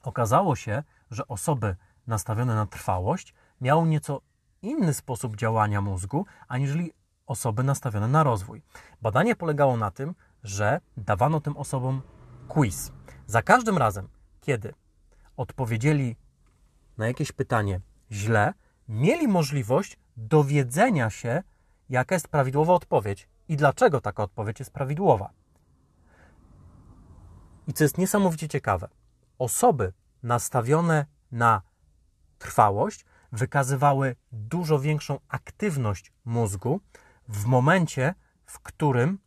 Okazało 0.03 0.55
się, 0.55 0.83
że 1.11 1.27
osoby 1.27 1.75
nastawione 2.07 2.55
na 2.55 2.65
trwałość 2.65 3.33
miały 3.61 3.87
nieco 3.87 4.21
inny 4.61 4.93
sposób 4.93 5.35
działania 5.35 5.81
mózgu, 5.81 6.25
aniżeli 6.47 6.93
osoby 7.25 7.63
nastawione 7.63 8.07
na 8.07 8.23
rozwój. 8.23 8.61
Badanie 9.01 9.35
polegało 9.35 9.77
na 9.77 9.91
tym, 9.91 10.15
że 10.43 10.81
dawano 10.97 11.41
tym 11.41 11.57
osobom 11.57 12.01
quiz. 12.47 12.91
Za 13.27 13.41
każdym 13.41 13.77
razem, 13.77 14.09
kiedy 14.41 14.73
odpowiedzieli 15.37 16.15
na 16.97 17.07
jakieś 17.07 17.31
pytanie 17.31 17.81
źle, 18.11 18.53
mieli 18.87 19.27
możliwość 19.27 19.97
dowiedzenia 20.17 21.09
się, 21.09 21.43
jaka 21.89 22.15
jest 22.15 22.27
prawidłowa 22.27 22.73
odpowiedź 22.73 23.27
i 23.47 23.57
dlaczego 23.57 24.01
taka 24.01 24.23
odpowiedź 24.23 24.59
jest 24.59 24.71
prawidłowa. 24.71 25.29
I 27.71 27.73
co 27.73 27.83
jest 27.83 27.97
niesamowicie 27.97 28.47
ciekawe, 28.47 28.87
osoby 29.39 29.93
nastawione 30.23 31.05
na 31.31 31.61
trwałość 32.37 33.05
wykazywały 33.31 34.15
dużo 34.31 34.79
większą 34.79 35.19
aktywność 35.27 36.11
mózgu 36.25 36.81
w 37.27 37.45
momencie, 37.45 38.15
w 38.45 38.59
którym 38.59 39.19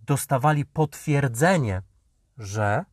dostawali 0.00 0.64
potwierdzenie, 0.64 1.82
że 2.38 2.84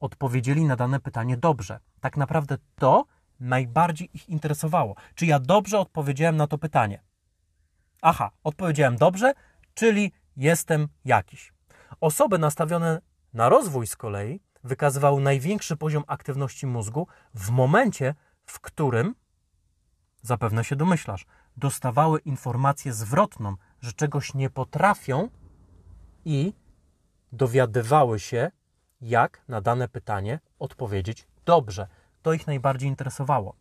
odpowiedzieli 0.00 0.64
na 0.64 0.76
dane 0.76 1.00
pytanie 1.00 1.36
dobrze. 1.36 1.80
Tak 2.00 2.16
naprawdę 2.16 2.58
to 2.76 3.04
najbardziej 3.40 4.10
ich 4.16 4.28
interesowało. 4.28 4.94
Czy 5.14 5.26
ja 5.26 5.38
dobrze 5.38 5.78
odpowiedziałem 5.78 6.36
na 6.36 6.46
to 6.46 6.58
pytanie? 6.58 7.02
Aha, 8.02 8.30
odpowiedziałem 8.42 8.96
dobrze, 8.96 9.32
czyli 9.74 10.12
jestem 10.36 10.88
jakiś. 11.04 11.52
Osoby 12.00 12.38
nastawione 12.38 13.00
na 13.34 13.48
rozwój 13.48 13.86
z 13.86 13.96
kolei 13.96 14.40
wykazywały 14.64 15.20
największy 15.20 15.76
poziom 15.76 16.04
aktywności 16.06 16.66
mózgu 16.66 17.06
w 17.34 17.50
momencie, 17.50 18.14
w 18.46 18.60
którym, 18.60 19.14
zapewne 20.22 20.64
się 20.64 20.76
domyślasz, 20.76 21.26
dostawały 21.56 22.20
informację 22.20 22.92
zwrotną, 22.92 23.56
że 23.80 23.92
czegoś 23.92 24.34
nie 24.34 24.50
potrafią 24.50 25.28
i 26.24 26.54
dowiadywały 27.32 28.20
się, 28.20 28.50
jak 29.00 29.42
na 29.48 29.60
dane 29.60 29.88
pytanie 29.88 30.40
odpowiedzieć 30.58 31.26
dobrze. 31.44 31.86
To 32.22 32.32
ich 32.32 32.46
najbardziej 32.46 32.88
interesowało. 32.88 33.54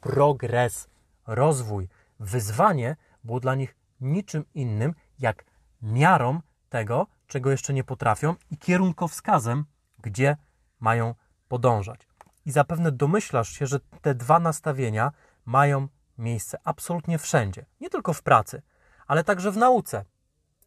Progres, 0.00 0.88
rozwój, 1.26 1.88
wyzwanie 2.20 2.96
było 3.24 3.40
dla 3.40 3.54
nich 3.54 3.76
niczym 4.00 4.44
innym 4.54 4.94
jak 5.18 5.44
miarą 5.82 6.40
tego, 6.68 7.06
czego 7.26 7.50
jeszcze 7.50 7.72
nie 7.74 7.84
potrafią 7.84 8.34
i 8.50 8.58
kierunkowskazem, 8.58 9.64
gdzie 10.02 10.36
mają 10.80 11.14
podążać. 11.48 12.08
I 12.46 12.50
zapewne 12.50 12.92
domyślasz 12.92 13.48
się, 13.48 13.66
że 13.66 13.80
te 13.80 14.14
dwa 14.14 14.38
nastawienia 14.38 15.12
mają 15.44 15.88
miejsce 16.18 16.58
absolutnie 16.64 17.18
wszędzie, 17.18 17.66
nie 17.80 17.90
tylko 17.90 18.12
w 18.12 18.22
pracy, 18.22 18.62
ale 19.06 19.24
także 19.24 19.52
w 19.52 19.56
nauce. 19.56 20.04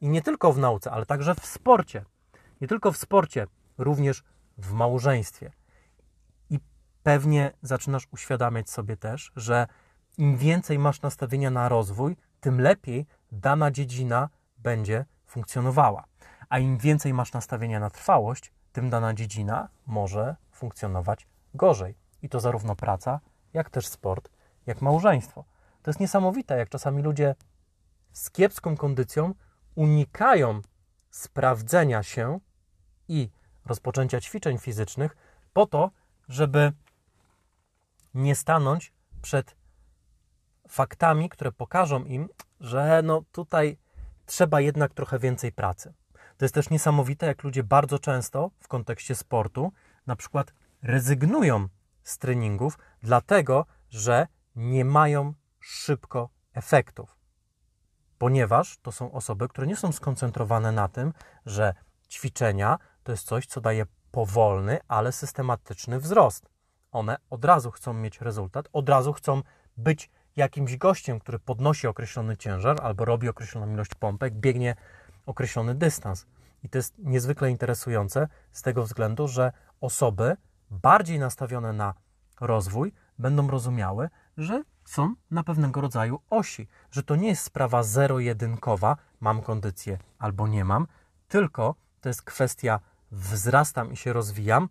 I 0.01 0.09
nie 0.09 0.21
tylko 0.21 0.53
w 0.53 0.57
nauce, 0.57 0.91
ale 0.91 1.05
także 1.05 1.35
w 1.35 1.45
sporcie. 1.45 2.05
Nie 2.61 2.67
tylko 2.67 2.91
w 2.91 2.97
sporcie, 2.97 3.47
również 3.77 4.23
w 4.57 4.73
małżeństwie. 4.73 5.51
I 6.49 6.59
pewnie 7.03 7.51
zaczynasz 7.61 8.07
uświadamiać 8.11 8.69
sobie 8.69 8.97
też, 8.97 9.31
że 9.35 9.67
im 10.17 10.37
więcej 10.37 10.79
masz 10.79 11.01
nastawienia 11.01 11.49
na 11.49 11.69
rozwój, 11.69 12.17
tym 12.39 12.61
lepiej 12.61 13.05
dana 13.31 13.71
dziedzina 13.71 14.29
będzie 14.57 15.05
funkcjonowała. 15.25 16.08
A 16.49 16.59
im 16.59 16.77
więcej 16.77 17.13
masz 17.13 17.33
nastawienia 17.33 17.79
na 17.79 17.89
trwałość, 17.89 18.51
tym 18.71 18.89
dana 18.89 19.13
dziedzina 19.13 19.69
może 19.85 20.35
funkcjonować 20.51 21.27
gorzej. 21.53 21.95
I 22.21 22.29
to 22.29 22.39
zarówno 22.39 22.75
praca, 22.75 23.19
jak 23.53 23.69
też 23.69 23.87
sport, 23.87 24.29
jak 24.65 24.81
małżeństwo. 24.81 25.45
To 25.81 25.91
jest 25.91 25.99
niesamowite, 25.99 26.57
jak 26.57 26.69
czasami 26.69 27.03
ludzie 27.03 27.35
z 28.11 28.31
kiepską 28.31 28.77
kondycją 28.77 29.33
unikają 29.75 30.61
sprawdzenia 31.09 32.03
się 32.03 32.39
i 33.07 33.29
rozpoczęcia 33.65 34.21
ćwiczeń 34.21 34.57
fizycznych 34.57 35.17
po 35.53 35.65
to, 35.65 35.91
żeby 36.29 36.73
nie 38.13 38.35
stanąć 38.35 38.93
przed 39.21 39.55
faktami, 40.67 41.29
które 41.29 41.51
pokażą 41.51 42.03
im, 42.03 42.29
że 42.59 43.01
no 43.03 43.23
tutaj 43.31 43.77
trzeba 44.25 44.61
jednak 44.61 44.93
trochę 44.93 45.19
więcej 45.19 45.51
pracy. 45.51 45.93
To 46.39 46.45
jest 46.45 46.55
też 46.55 46.69
niesamowite, 46.69 47.25
jak 47.25 47.43
ludzie 47.43 47.63
bardzo 47.63 47.99
często 47.99 48.51
w 48.59 48.67
kontekście 48.67 49.15
sportu 49.15 49.71
na 50.07 50.15
przykład 50.15 50.53
rezygnują 50.81 51.67
z 52.03 52.17
treningów, 52.17 52.77
dlatego 53.03 53.65
że 53.89 54.27
nie 54.55 54.85
mają 54.85 55.33
szybko 55.59 56.29
efektów. 56.53 57.17
Ponieważ 58.17 58.77
to 58.77 58.91
są 58.91 59.11
osoby, 59.11 59.47
które 59.47 59.67
nie 59.67 59.75
są 59.75 59.91
skoncentrowane 59.91 60.71
na 60.71 60.87
tym, 60.87 61.13
że 61.45 61.73
ćwiczenia 62.09 62.77
to 63.03 63.11
jest 63.11 63.27
coś, 63.27 63.45
co 63.45 63.61
daje 63.61 63.85
powolny, 64.11 64.79
ale 64.87 65.11
systematyczny 65.11 65.99
wzrost. 65.99 66.49
One 66.91 67.17
od 67.29 67.45
razu 67.45 67.71
chcą 67.71 67.93
mieć 67.93 68.21
rezultat, 68.21 68.69
od 68.73 68.89
razu 68.89 69.13
chcą 69.13 69.41
być 69.77 70.09
jakimś 70.35 70.77
gościem, 70.77 71.19
który 71.19 71.39
podnosi 71.39 71.87
określony 71.87 72.37
ciężar 72.37 72.77
albo 72.81 73.05
robi 73.05 73.29
określoną 73.29 73.73
ilość 73.73 73.95
pompek, 73.95 74.33
biegnie 74.33 74.75
określony 75.29 75.75
dystans. 75.75 76.25
I 76.63 76.69
to 76.69 76.77
jest 76.77 76.93
niezwykle 76.97 77.51
interesujące 77.51 78.27
z 78.51 78.61
tego 78.61 78.83
względu, 78.83 79.27
że 79.27 79.51
osoby 79.81 80.37
bardziej 80.71 81.19
nastawione 81.19 81.73
na 81.73 81.93
rozwój 82.41 82.93
będą 83.19 83.47
rozumiały, 83.47 84.09
że 84.37 84.63
są 84.85 85.13
na 85.31 85.43
pewnego 85.43 85.81
rodzaju 85.81 86.19
osi, 86.29 86.67
że 86.91 87.03
to 87.03 87.15
nie 87.15 87.27
jest 87.27 87.43
sprawa 87.43 87.83
zero-jedynkowa, 87.83 88.97
mam 89.19 89.41
kondycję 89.41 89.97
albo 90.19 90.47
nie 90.47 90.65
mam, 90.65 90.87
tylko 91.27 91.75
to 92.01 92.09
jest 92.09 92.21
kwestia 92.21 92.79
wzrastam 93.11 93.93
i 93.93 93.97
się 93.97 94.13
rozwijam, 94.13 94.69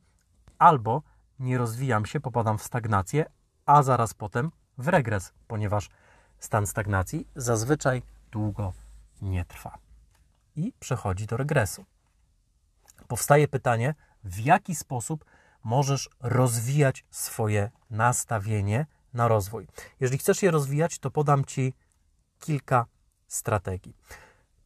albo 0.58 1.02
nie 1.38 1.58
rozwijam 1.58 2.06
się, 2.06 2.20
popadam 2.20 2.58
w 2.58 2.62
stagnację, 2.62 3.24
a 3.66 3.82
zaraz 3.82 4.14
potem 4.14 4.50
w 4.78 4.88
regres, 4.88 5.32
ponieważ 5.46 5.90
stan 6.38 6.66
stagnacji 6.66 7.26
zazwyczaj 7.36 8.02
długo 8.30 8.72
nie 9.22 9.44
trwa 9.44 9.87
i 10.58 10.72
przechodzi 10.78 11.26
do 11.26 11.36
regresu. 11.36 11.84
Powstaje 13.08 13.48
pytanie, 13.48 13.94
w 14.24 14.38
jaki 14.38 14.74
sposób 14.74 15.24
możesz 15.64 16.10
rozwijać 16.20 17.04
swoje 17.10 17.70
nastawienie 17.90 18.86
na 19.14 19.28
rozwój. 19.28 19.68
Jeżeli 20.00 20.18
chcesz 20.18 20.42
je 20.42 20.50
rozwijać, 20.50 20.98
to 20.98 21.10
podam 21.10 21.44
Ci 21.44 21.74
kilka 22.40 22.86
strategii. 23.26 23.96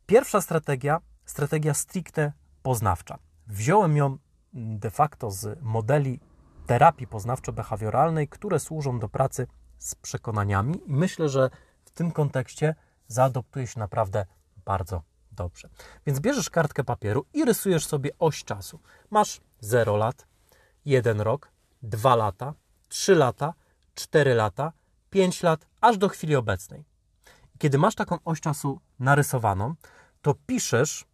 Pierwsza 0.07 0.41
strategia, 0.41 1.01
strategia 1.25 1.75
stricte 1.75 2.33
poznawcza. 2.63 3.19
Wziąłem 3.47 3.97
ją 3.97 4.19
de 4.53 4.91
facto 4.91 5.31
z 5.31 5.63
modeli 5.63 6.21
terapii 6.67 7.07
poznawczo-behawioralnej, 7.07 8.29
które 8.29 8.61
służą 8.61 8.99
do 8.99 9.09
pracy 9.09 9.47
z 9.79 9.95
przekonaniami 9.95 10.75
i 10.87 10.93
myślę, 10.93 11.29
że 11.29 11.51
w 11.85 11.91
tym 11.91 12.11
kontekście 12.11 12.75
zaadoptuje 13.07 13.67
się 13.67 13.81
naprawdę 13.81 14.27
bardzo 14.65 15.03
dobrze. 15.33 15.69
Więc 16.07 16.21
bierzesz 16.21 16.51
kartkę 16.51 16.85
papieru 16.85 17.27
i 17.33 17.45
rysujesz 17.45 17.87
sobie 17.87 18.11
oś 18.19 18.45
czasu. 18.45 18.81
Masz 19.11 19.41
0 19.61 19.97
lat, 19.97 20.27
1 20.85 21.21
rok, 21.21 21.53
2 21.83 22.17
lata, 22.17 22.55
3 22.89 23.15
lata, 23.15 23.55
4 23.95 24.35
lata, 24.35 24.73
5 25.11 25.43
lat, 25.43 25.67
aż 25.81 25.99
do 25.99 26.09
chwili 26.09 26.37
obecnej. 26.37 26.85
Kiedy 27.59 27.79
masz 27.79 27.95
taką 27.95 28.19
oś 28.25 28.41
czasu 28.41 28.81
narysowaną, 28.99 29.75
to 30.23 30.35
piszesz 30.47 31.05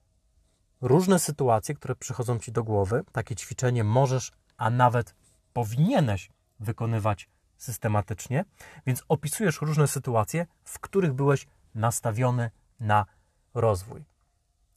różne 0.80 1.18
sytuacje, 1.18 1.74
które 1.74 1.96
przychodzą 1.96 2.38
ci 2.38 2.52
do 2.52 2.64
głowy. 2.64 3.04
Takie 3.12 3.36
ćwiczenie 3.36 3.84
możesz, 3.84 4.32
a 4.56 4.70
nawet 4.70 5.14
powinieneś 5.52 6.30
wykonywać 6.60 7.28
systematycznie, 7.56 8.44
więc 8.86 9.02
opisujesz 9.08 9.60
różne 9.60 9.88
sytuacje, 9.88 10.46
w 10.64 10.78
których 10.78 11.12
byłeś 11.12 11.46
nastawiony 11.74 12.50
na 12.80 13.06
rozwój. 13.54 14.04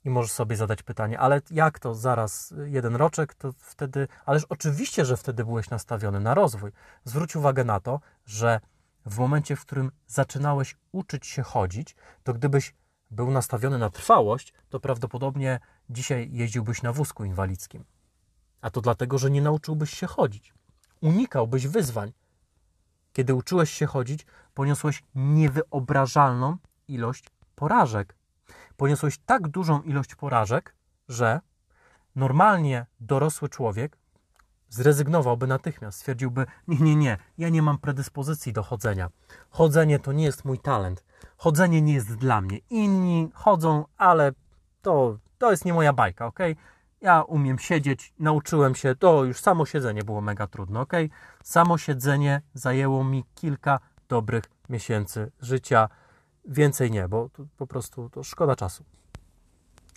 I 0.05 0.09
możesz 0.09 0.31
sobie 0.31 0.57
zadać 0.57 0.83
pytanie, 0.83 1.19
ale 1.19 1.41
jak 1.51 1.79
to 1.79 1.95
zaraz 1.95 2.53
jeden 2.65 2.95
roczek, 2.95 3.33
to 3.33 3.53
wtedy, 3.57 4.07
ależ 4.25 4.45
oczywiście, 4.49 5.05
że 5.05 5.17
wtedy 5.17 5.45
byłeś 5.45 5.69
nastawiony 5.69 6.19
na 6.19 6.33
rozwój. 6.33 6.71
Zwróć 7.05 7.35
uwagę 7.35 7.63
na 7.63 7.79
to, 7.79 7.99
że 8.25 8.59
w 9.05 9.17
momencie, 9.17 9.55
w 9.55 9.61
którym 9.61 9.91
zaczynałeś 10.07 10.77
uczyć 10.91 11.27
się 11.27 11.43
chodzić, 11.43 11.95
to 12.23 12.33
gdybyś 12.33 12.73
był 13.11 13.31
nastawiony 13.31 13.77
na 13.77 13.89
trwałość, 13.89 14.53
to 14.69 14.79
prawdopodobnie 14.79 15.59
dzisiaj 15.89 16.29
jeździłbyś 16.31 16.81
na 16.81 16.93
wózku 16.93 17.23
inwalidzkim. 17.23 17.85
A 18.61 18.69
to 18.69 18.81
dlatego, 18.81 19.17
że 19.17 19.31
nie 19.31 19.41
nauczyłbyś 19.41 19.97
się 19.97 20.07
chodzić. 20.07 20.53
Unikałbyś 21.01 21.67
wyzwań. 21.67 22.13
Kiedy 23.13 23.33
uczyłeś 23.33 23.71
się 23.71 23.85
chodzić, 23.85 24.25
poniosłeś 24.53 25.03
niewyobrażalną 25.15 26.57
ilość 26.87 27.25
porażek 27.55 28.15
poniosłeś 28.81 29.17
tak 29.17 29.47
dużą 29.47 29.81
ilość 29.81 30.15
porażek, 30.15 30.75
że 31.07 31.39
normalnie 32.15 32.85
dorosły 32.99 33.49
człowiek 33.49 33.97
zrezygnowałby 34.69 35.47
natychmiast, 35.47 35.97
stwierdziłby: 35.97 36.45
Nie, 36.67 36.77
nie, 36.77 36.95
nie, 36.95 37.17
ja 37.37 37.49
nie 37.49 37.61
mam 37.61 37.77
predyspozycji 37.77 38.53
do 38.53 38.63
chodzenia. 38.63 39.09
Chodzenie 39.49 39.99
to 39.99 40.11
nie 40.11 40.23
jest 40.23 40.45
mój 40.45 40.59
talent. 40.59 41.03
Chodzenie 41.37 41.81
nie 41.81 41.93
jest 41.93 42.15
dla 42.15 42.41
mnie. 42.41 42.57
Inni 42.69 43.29
chodzą, 43.33 43.85
ale 43.97 44.31
to, 44.81 45.17
to 45.37 45.51
jest 45.51 45.65
nie 45.65 45.73
moja 45.73 45.93
bajka, 45.93 46.25
ok? 46.25 46.39
Ja 47.01 47.21
umiem 47.21 47.59
siedzieć, 47.59 48.13
nauczyłem 48.19 48.75
się, 48.75 48.95
to 48.95 49.23
już 49.23 49.39
samo 49.39 49.65
siedzenie 49.65 50.03
było 50.03 50.21
mega 50.21 50.47
trudne, 50.47 50.79
ok? 50.79 50.93
Samo 51.43 51.77
siedzenie 51.77 52.41
zajęło 52.53 53.03
mi 53.03 53.23
kilka 53.35 53.79
dobrych 54.07 54.43
miesięcy 54.69 55.31
życia 55.39 55.89
Więcej 56.45 56.91
nie, 56.91 57.07
bo 57.07 57.29
po 57.57 57.67
prostu 57.67 58.09
to 58.09 58.23
szkoda 58.23 58.55
czasu. 58.55 58.83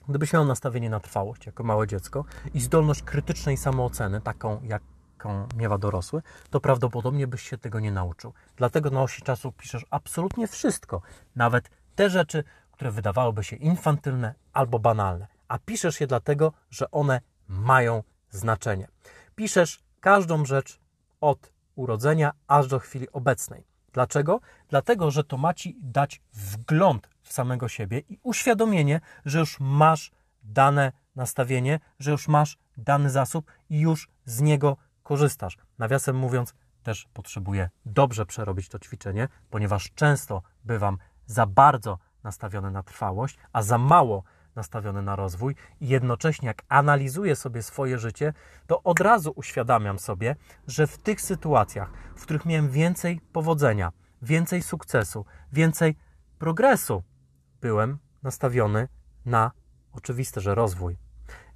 Gdybyś 0.08 0.32
miał 0.32 0.44
nastawienie 0.44 0.90
na 0.90 1.00
trwałość 1.00 1.46
jako 1.46 1.64
małe 1.64 1.86
dziecko 1.86 2.24
i 2.54 2.60
zdolność 2.60 3.02
krytycznej 3.02 3.56
samooceny, 3.56 4.20
taką 4.20 4.60
jaką 4.62 5.48
miewa 5.56 5.78
dorosły, 5.78 6.22
to 6.50 6.60
prawdopodobnie 6.60 7.26
byś 7.26 7.42
się 7.42 7.58
tego 7.58 7.80
nie 7.80 7.92
nauczył. 7.92 8.32
Dlatego 8.56 8.90
na 8.90 9.02
osi 9.02 9.22
czasu 9.22 9.52
piszesz 9.52 9.86
absolutnie 9.90 10.48
wszystko, 10.48 11.02
nawet 11.36 11.70
te 11.94 12.10
rzeczy, 12.10 12.44
które 12.72 12.90
wydawałyby 12.90 13.44
się 13.44 13.56
infantylne 13.56 14.34
albo 14.52 14.78
banalne, 14.78 15.26
a 15.48 15.58
piszesz 15.58 16.00
je 16.00 16.06
dlatego, 16.06 16.52
że 16.70 16.90
one 16.90 17.20
mają 17.48 18.02
znaczenie. 18.30 18.88
Piszesz 19.34 19.82
każdą 20.00 20.44
rzecz 20.44 20.80
od 21.20 21.52
urodzenia 21.74 22.32
aż 22.46 22.68
do 22.68 22.78
chwili 22.78 23.12
obecnej. 23.12 23.66
Dlaczego? 23.94 24.40
Dlatego, 24.68 25.10
że 25.10 25.24
to 25.24 25.36
ma 25.36 25.54
ci 25.54 25.76
dać 25.80 26.20
wgląd 26.32 27.08
w 27.22 27.32
samego 27.32 27.68
siebie 27.68 27.98
i 27.98 28.18
uświadomienie, 28.22 29.00
że 29.24 29.38
już 29.38 29.60
masz 29.60 30.10
dane 30.42 30.92
nastawienie, 31.16 31.80
że 31.98 32.10
już 32.10 32.28
masz 32.28 32.58
dany 32.76 33.10
zasób 33.10 33.52
i 33.70 33.80
już 33.80 34.08
z 34.24 34.40
niego 34.40 34.76
korzystasz. 35.02 35.56
Nawiasem 35.78 36.16
mówiąc, 36.16 36.54
też 36.82 37.08
potrzebuję 37.14 37.70
dobrze 37.86 38.26
przerobić 38.26 38.68
to 38.68 38.78
ćwiczenie, 38.78 39.28
ponieważ 39.50 39.92
często 39.94 40.42
bywam 40.64 40.98
za 41.26 41.46
bardzo 41.46 41.98
nastawiony 42.24 42.70
na 42.70 42.82
trwałość, 42.82 43.38
a 43.52 43.62
za 43.62 43.78
mało 43.78 44.22
nastawiony 44.56 45.02
na 45.02 45.16
rozwój 45.16 45.54
i 45.80 45.88
jednocześnie 45.88 46.48
jak 46.48 46.62
analizuję 46.68 47.36
sobie 47.36 47.62
swoje 47.62 47.98
życie, 47.98 48.32
to 48.66 48.82
od 48.82 49.00
razu 49.00 49.32
uświadamiam 49.36 49.98
sobie, 49.98 50.36
że 50.66 50.86
w 50.86 50.98
tych 50.98 51.20
sytuacjach, 51.20 51.90
w 52.16 52.22
których 52.22 52.46
miałem 52.46 52.70
więcej 52.70 53.20
powodzenia, 53.32 53.92
więcej 54.22 54.62
sukcesu, 54.62 55.24
więcej 55.52 55.96
progresu, 56.38 57.02
byłem 57.60 57.98
nastawiony 58.22 58.88
na 59.26 59.50
oczywiste, 59.92 60.40
że 60.40 60.54
rozwój. 60.54 60.96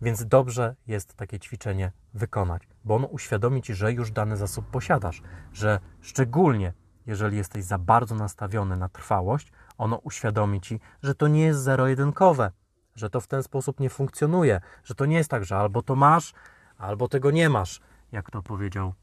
Więc 0.03 0.27
dobrze 0.27 0.77
jest 0.87 1.15
takie 1.15 1.39
ćwiczenie 1.39 1.93
wykonać, 2.15 2.69
bo 2.85 2.95
ono 2.95 3.07
uświadomi 3.07 3.63
ci, 3.63 3.75
że 3.75 3.93
już 3.93 4.11
dany 4.11 4.37
zasób 4.37 4.67
posiadasz, 4.71 5.23
że 5.53 5.81
szczególnie 6.01 6.73
jeżeli 7.07 7.37
jesteś 7.37 7.65
za 7.65 7.79
bardzo 7.79 8.15
nastawiony 8.15 8.77
na 8.77 8.89
trwałość, 8.89 9.53
Ono 9.79 9.97
uświadomi 9.97 10.61
ci, 10.61 10.81
że 11.03 11.15
to 11.15 11.29
nie 11.29 11.43
jest 11.43 11.61
zero-jedynkowe, 11.61 12.51
że 12.99 13.11
to 13.11 13.21
w 13.21 13.27
ten 13.27 13.43
sposób 13.43 13.81
nie 13.81 13.91
funkcjonuje, 13.91 14.61
że 14.85 14.95
to 14.95 15.07
nie 15.07 15.17
jest 15.17 15.31
tak, 15.31 15.45
że 15.45 15.57
albo 15.57 15.83
to 15.83 15.97
masz, 15.97 16.35
albo 16.79 17.09
tego 17.09 17.31
nie 17.31 17.49
masz, 17.49 17.81
jak 18.13 18.31
to 18.31 18.43
powiedział 18.43 18.95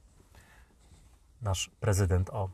nasz 1.42 1.72
prezydent 1.80 2.30
o 2.30 2.50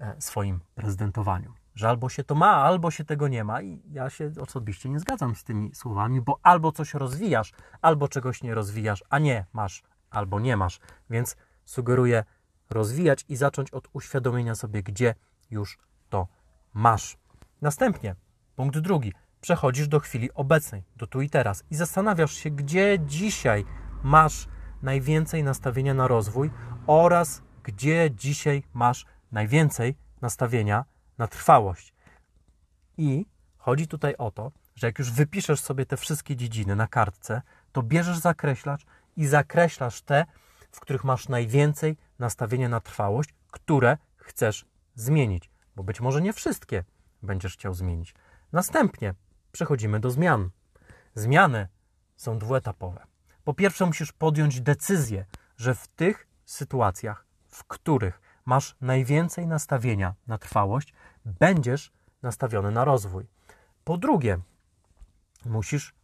e, 0.00 0.14
swoim 0.20 0.60
prezydentowaniu. 0.74 1.52
Że 1.74 1.88
albo 1.88 2.08
się 2.08 2.24
to 2.24 2.34
ma, 2.34 2.50
albo 2.50 2.90
się 2.90 3.04
tego 3.04 3.28
nie 3.28 3.44
ma. 3.44 3.62
I 3.62 3.82
ja 3.92 4.10
się 4.10 4.32
osobiście 4.40 4.88
nie 4.88 4.98
zgadzam 4.98 5.34
z 5.34 5.44
tymi 5.44 5.74
słowami, 5.74 6.20
bo 6.20 6.38
albo 6.42 6.72
coś 6.72 6.94
rozwijasz, 6.94 7.52
albo 7.82 8.08
czegoś 8.08 8.42
nie 8.42 8.54
rozwijasz, 8.54 9.04
a 9.10 9.18
nie 9.18 9.44
masz, 9.52 9.82
albo 10.10 10.40
nie 10.40 10.56
masz. 10.56 10.80
Więc 11.10 11.36
sugeruję 11.64 12.24
rozwijać 12.70 13.24
i 13.28 13.36
zacząć 13.36 13.70
od 13.70 13.88
uświadomienia 13.92 14.54
sobie, 14.54 14.82
gdzie 14.82 15.14
już 15.50 15.78
to 16.08 16.28
masz. 16.74 17.16
Następnie, 17.62 18.14
punkt 18.56 18.78
drugi. 18.78 19.12
Przechodzisz 19.46 19.88
do 19.88 20.00
chwili 20.00 20.32
obecnej, 20.34 20.82
do 20.96 21.06
tu 21.06 21.20
i 21.20 21.30
teraz 21.30 21.64
i 21.70 21.74
zastanawiasz 21.74 22.32
się, 22.32 22.50
gdzie 22.50 22.98
dzisiaj 23.06 23.64
masz 24.02 24.48
najwięcej 24.82 25.44
nastawienia 25.44 25.94
na 25.94 26.08
rozwój 26.08 26.50
oraz 26.86 27.42
gdzie 27.62 28.10
dzisiaj 28.10 28.62
masz 28.74 29.06
najwięcej 29.32 29.96
nastawienia 30.20 30.84
na 31.18 31.26
trwałość. 31.26 31.94
I 32.96 33.26
chodzi 33.58 33.88
tutaj 33.88 34.14
o 34.18 34.30
to, 34.30 34.52
że 34.74 34.86
jak 34.86 34.98
już 34.98 35.12
wypiszesz 35.12 35.60
sobie 35.60 35.86
te 35.86 35.96
wszystkie 35.96 36.36
dziedziny 36.36 36.76
na 36.76 36.86
kartce, 36.86 37.42
to 37.72 37.82
bierzesz 37.82 38.18
zakreślacz 38.18 38.86
i 39.16 39.26
zakreślasz 39.26 40.02
te, 40.02 40.26
w 40.70 40.80
których 40.80 41.04
masz 41.04 41.28
najwięcej 41.28 41.96
nastawienia 42.18 42.68
na 42.68 42.80
trwałość, 42.80 43.34
które 43.50 43.98
chcesz 44.16 44.66
zmienić, 44.94 45.50
bo 45.76 45.82
być 45.82 46.00
może 46.00 46.22
nie 46.22 46.32
wszystkie 46.32 46.84
będziesz 47.22 47.54
chciał 47.54 47.74
zmienić. 47.74 48.14
Następnie 48.52 49.14
przechodzimy 49.56 50.00
do 50.00 50.10
zmian. 50.10 50.50
Zmiany 51.14 51.68
są 52.16 52.38
dwuetapowe. 52.38 53.06
Po 53.44 53.54
pierwsze, 53.54 53.86
musisz 53.86 54.12
podjąć 54.12 54.60
decyzję, 54.60 55.24
że 55.56 55.74
w 55.74 55.88
tych 55.88 56.26
sytuacjach, 56.44 57.26
w 57.48 57.64
których 57.64 58.20
masz 58.44 58.76
najwięcej 58.80 59.46
nastawienia 59.46 60.14
na 60.26 60.38
trwałość, 60.38 60.92
będziesz 61.24 61.92
nastawiony 62.22 62.70
na 62.70 62.84
rozwój. 62.84 63.26
Po 63.84 63.98
drugie, 63.98 64.38
musisz 65.44 65.94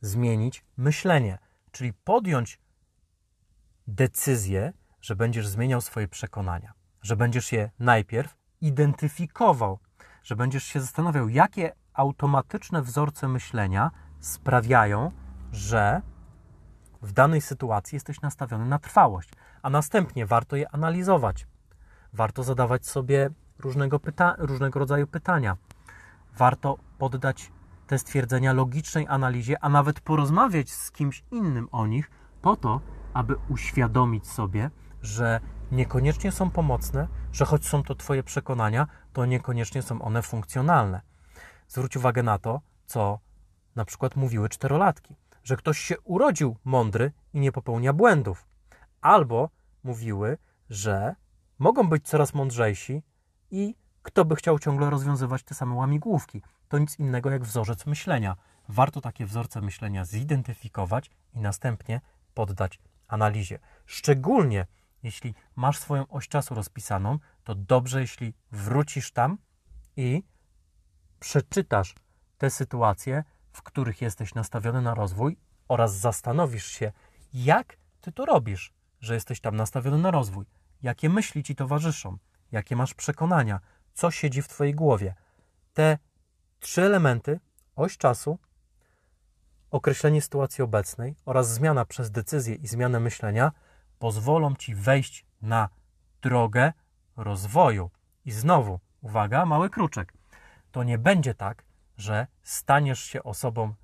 zmienić 0.00 0.64
myślenie, 0.76 1.38
czyli 1.72 1.92
podjąć 1.92 2.60
decyzję, 3.86 4.72
że 5.00 5.16
będziesz 5.16 5.48
zmieniał 5.48 5.80
swoje 5.80 6.08
przekonania, 6.08 6.72
że 7.02 7.16
będziesz 7.16 7.52
je 7.52 7.70
najpierw 7.78 8.36
identyfikował, 8.60 9.78
że 10.22 10.36
będziesz 10.36 10.64
się 10.64 10.80
zastanawiał, 10.80 11.28
jakie 11.28 11.72
automatyczne 11.98 12.82
wzorce 12.82 13.28
myślenia 13.28 13.90
sprawiają, 14.20 15.12
że 15.52 16.02
w 17.02 17.12
danej 17.12 17.40
sytuacji 17.40 17.96
jesteś 17.96 18.20
nastawiony 18.20 18.66
na 18.66 18.78
trwałość, 18.78 19.30
a 19.62 19.70
następnie 19.70 20.26
warto 20.26 20.56
je 20.56 20.70
analizować. 20.70 21.46
Warto 22.12 22.42
zadawać 22.42 22.86
sobie 22.86 23.30
różnego, 23.58 23.98
pyta- 23.98 24.34
różnego 24.38 24.78
rodzaju 24.78 25.06
pytania. 25.06 25.56
Warto 26.36 26.78
poddać 26.98 27.52
te 27.86 27.98
stwierdzenia 27.98 28.52
logicznej 28.52 29.06
analizie, 29.08 29.64
a 29.64 29.68
nawet 29.68 30.00
porozmawiać 30.00 30.70
z 30.70 30.90
kimś 30.90 31.24
innym 31.30 31.68
o 31.72 31.86
nich, 31.86 32.10
po 32.42 32.56
to, 32.56 32.80
aby 33.14 33.36
uświadomić 33.48 34.26
sobie, 34.26 34.70
że 35.02 35.40
niekoniecznie 35.72 36.32
są 36.32 36.50
pomocne, 36.50 37.08
że 37.32 37.44
choć 37.44 37.66
są 37.66 37.82
to 37.82 37.94
Twoje 37.94 38.22
przekonania, 38.22 38.86
to 39.12 39.26
niekoniecznie 39.26 39.82
są 39.82 40.02
one 40.02 40.22
funkcjonalne. 40.22 41.00
Zwróć 41.68 41.96
uwagę 41.96 42.22
na 42.22 42.38
to, 42.38 42.60
co 42.86 43.18
na 43.76 43.84
przykład 43.84 44.16
mówiły 44.16 44.48
czterolatki, 44.48 45.16
że 45.44 45.56
ktoś 45.56 45.78
się 45.78 46.00
urodził 46.00 46.56
mądry 46.64 47.12
i 47.32 47.40
nie 47.40 47.52
popełnia 47.52 47.92
błędów, 47.92 48.46
albo 49.00 49.50
mówiły, 49.84 50.38
że 50.70 51.14
mogą 51.58 51.88
być 51.88 52.08
coraz 52.08 52.34
mądrzejsi 52.34 53.02
i 53.50 53.74
kto 54.02 54.24
by 54.24 54.36
chciał 54.36 54.58
ciągle 54.58 54.90
rozwiązywać 54.90 55.42
te 55.42 55.54
same 55.54 55.74
łamigłówki. 55.74 56.42
To 56.68 56.78
nic 56.78 56.98
innego 56.98 57.30
jak 57.30 57.44
wzorzec 57.44 57.86
myślenia. 57.86 58.36
Warto 58.68 59.00
takie 59.00 59.26
wzorce 59.26 59.60
myślenia 59.60 60.04
zidentyfikować 60.04 61.10
i 61.34 61.40
następnie 61.40 62.00
poddać 62.34 62.80
analizie. 63.08 63.58
Szczególnie 63.86 64.66
jeśli 65.02 65.34
masz 65.56 65.78
swoją 65.78 66.08
oś 66.08 66.28
czasu 66.28 66.54
rozpisaną, 66.54 67.18
to 67.44 67.54
dobrze, 67.54 68.00
jeśli 68.00 68.34
wrócisz 68.52 69.12
tam 69.12 69.38
i 69.96 70.22
przeczytasz 71.20 71.94
te 72.38 72.50
sytuacje, 72.50 73.24
w 73.52 73.62
których 73.62 74.02
jesteś 74.02 74.34
nastawiony 74.34 74.82
na 74.82 74.94
rozwój 74.94 75.36
oraz 75.68 75.96
zastanowisz 75.96 76.66
się, 76.66 76.92
jak 77.34 77.76
ty 78.00 78.12
to 78.12 78.24
robisz, 78.24 78.72
że 79.00 79.14
jesteś 79.14 79.40
tam 79.40 79.56
nastawiony 79.56 79.98
na 79.98 80.10
rozwój, 80.10 80.46
jakie 80.82 81.08
myśli 81.08 81.42
ci 81.42 81.54
towarzyszą, 81.54 82.18
jakie 82.52 82.76
masz 82.76 82.94
przekonania, 82.94 83.60
co 83.94 84.10
siedzi 84.10 84.42
w 84.42 84.48
twojej 84.48 84.74
głowie. 84.74 85.14
Te 85.72 85.98
trzy 86.60 86.82
elementy, 86.82 87.40
oś 87.76 87.96
czasu, 87.96 88.38
określenie 89.70 90.22
sytuacji 90.22 90.64
obecnej 90.64 91.16
oraz 91.24 91.54
zmiana 91.54 91.84
przez 91.84 92.10
decyzję 92.10 92.54
i 92.54 92.66
zmianę 92.66 93.00
myślenia 93.00 93.52
pozwolą 93.98 94.56
ci 94.56 94.74
wejść 94.74 95.26
na 95.42 95.68
drogę 96.22 96.72
rozwoju. 97.16 97.90
I 98.24 98.30
znowu, 98.30 98.80
uwaga, 99.00 99.46
mały 99.46 99.70
kruczek. 99.70 100.12
To 100.72 100.82
nie 100.82 100.98
będzie 100.98 101.34
tak, 101.34 101.64
że 101.96 102.26
staniesz 102.42 103.00
się 103.00 103.22
osobą 103.22 103.74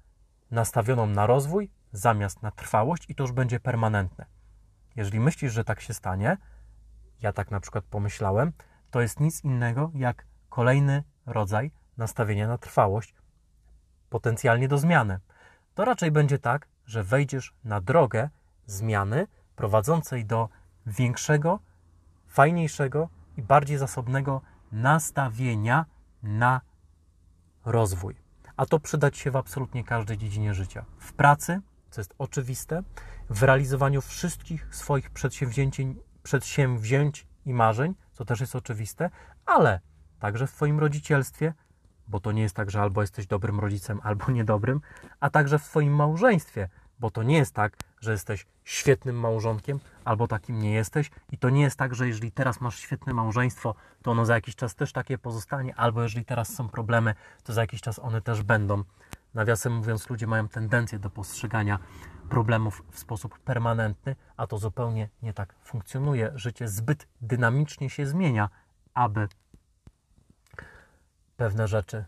nastawioną 0.51 1.07
na 1.07 1.27
rozwój 1.27 1.71
zamiast 1.93 2.43
na 2.43 2.51
trwałość 2.51 3.05
i 3.09 3.15
to 3.15 3.25
już 3.25 3.33
będzie 3.33 3.61
permanentne. 3.61 4.27
Jeżeli 4.97 5.21
myślisz, 5.21 5.53
że 5.53 5.65
tak 5.65 5.81
się 5.81 5.95
stanie, 5.95 6.37
ja 7.21 7.33
tak 7.33 7.51
na 7.51 7.61
przykład 7.61 7.85
pomyślałem, 7.85 8.53
to 8.91 9.01
jest 9.01 9.21
nic 9.21 9.45
innego 9.45 9.91
jak 9.95 10.27
kolejny 10.49 11.05
rodzaj 11.27 11.71
nastawienia 11.97 12.49
na 12.49 12.59
trwałość, 12.59 13.15
potencjalnie 14.11 14.69
do 14.69 14.79
zmiany. 14.79 15.21
To 15.75 15.85
raczej 15.85 16.11
będzie 16.11 16.39
tak, 16.39 16.69
że 16.87 17.03
wejdziesz 17.03 17.55
na 17.65 17.81
drogę 17.81 18.31
zmiany 18.67 19.27
prowadzącej 19.57 20.25
do 20.25 20.49
większego, 20.87 21.59
fajniejszego 22.27 23.09
i 23.37 23.43
bardziej 23.43 23.79
zasobnego 23.79 24.41
nastawienia 24.73 25.87
na 26.23 26.61
rozwój. 27.65 28.17
A 28.57 28.67
to 28.67 28.81
przydać 28.81 29.17
się 29.17 29.31
w 29.31 29.37
absolutnie 29.37 29.85
każdej 29.85 30.19
dziedzinie 30.19 30.55
życia. 30.55 30.85
W 30.99 31.13
pracy, 31.13 31.61
co 31.91 32.01
jest 32.01 32.15
oczywiste, 32.19 32.83
w 33.31 33.43
realizowaniu 33.43 34.01
wszystkich 34.01 34.75
swoich 34.75 35.11
przedsięwzięć, 35.11 35.81
przedsięwzięć 36.23 37.27
i 37.47 37.55
marzeń, 37.55 37.95
co 38.13 38.25
też 38.25 38.41
jest 38.41 38.57
oczywiste, 38.57 39.11
ale 39.47 39.81
także 40.19 40.47
w 40.47 40.53
Twoim 40.53 40.79
rodzicielstwie, 40.79 41.55
bo 42.09 42.21
to 42.21 42.33
nie 42.33 42.43
jest 42.43 42.57
tak, 42.57 42.71
że 42.71 42.81
albo 42.81 43.01
jesteś 43.01 43.27
dobrym 43.27 43.61
rodzicem, 43.61 44.01
albo 44.03 44.33
niedobrym, 44.33 44.81
a 45.21 45.31
także 45.31 45.59
w 45.59 45.65
Twoim 45.65 45.95
małżeństwie, 45.95 46.69
bo 46.99 47.11
to 47.11 47.23
nie 47.23 47.37
jest 47.37 47.55
tak, 47.55 47.77
że 48.05 48.13
jesteś 48.13 48.47
świetnym 48.65 49.21
małżonkiem, 49.21 49.81
albo 50.05 50.29
takim 50.29 50.59
nie 50.59 50.73
jesteś. 50.73 51.11
I 51.33 51.39
to 51.39 51.51
nie 51.51 51.63
jest 51.63 51.77
tak, 51.77 51.95
że 51.95 52.07
jeżeli 52.07 52.33
teraz 52.33 52.61
masz 52.61 52.79
świetne 52.79 53.15
małżeństwo, 53.15 53.75
to 54.03 54.11
ono 54.11 54.25
za 54.25 54.35
jakiś 54.35 54.57
czas 54.57 54.75
też 54.75 54.93
takie 54.93 55.19
pozostanie, 55.19 55.75
albo 55.77 56.03
jeżeli 56.03 56.25
teraz 56.25 56.55
są 56.55 56.69
problemy, 56.69 57.15
to 57.45 57.53
za 57.53 57.61
jakiś 57.61 57.81
czas 57.81 57.99
one 57.99 58.21
też 58.21 58.43
będą. 58.43 58.85
Nawiasem 59.35 59.73
mówiąc, 59.73 60.11
ludzie 60.11 60.27
mają 60.27 60.49
tendencję 60.49 60.99
do 60.99 61.11
postrzegania 61.11 61.79
problemów 62.29 62.83
w 62.91 62.99
sposób 62.99 63.39
permanentny, 63.39 64.17
a 64.37 64.47
to 64.47 64.59
zupełnie 64.59 65.09
nie 65.23 65.33
tak 65.33 65.55
funkcjonuje. 65.65 66.33
Życie 66.35 66.69
zbyt 66.69 67.07
dynamicznie 67.21 67.91
się 67.91 68.07
zmienia, 68.07 68.49
aby 68.95 69.29
pewne 71.37 71.69
rzeczy 71.69 72.05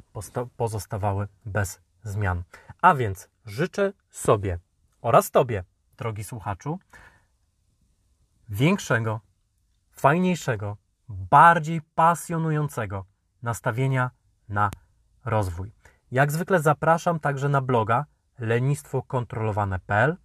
pozostawały 0.57 1.29
bez 1.45 1.81
zmian. 2.03 2.43
A 2.83 2.95
więc 2.95 3.29
życzę 3.47 3.93
sobie 4.11 4.59
oraz 5.03 5.31
Tobie, 5.31 5.65
drogi 5.97 6.25
słuchaczu, 6.25 6.79
większego, 8.49 9.21
fajniejszego, 9.93 10.77
bardziej 11.09 11.83
pasjonującego 11.83 13.05
nastawienia 13.43 14.11
na 14.49 14.71
rozwój. 15.25 15.73
Jak 16.11 16.33
zwykle 16.33 16.61
zapraszam 16.61 17.21
także 17.21 17.49
na 17.49 17.61
bloga 17.61 18.07
lenistwokontrolowane.pl. 18.39 20.17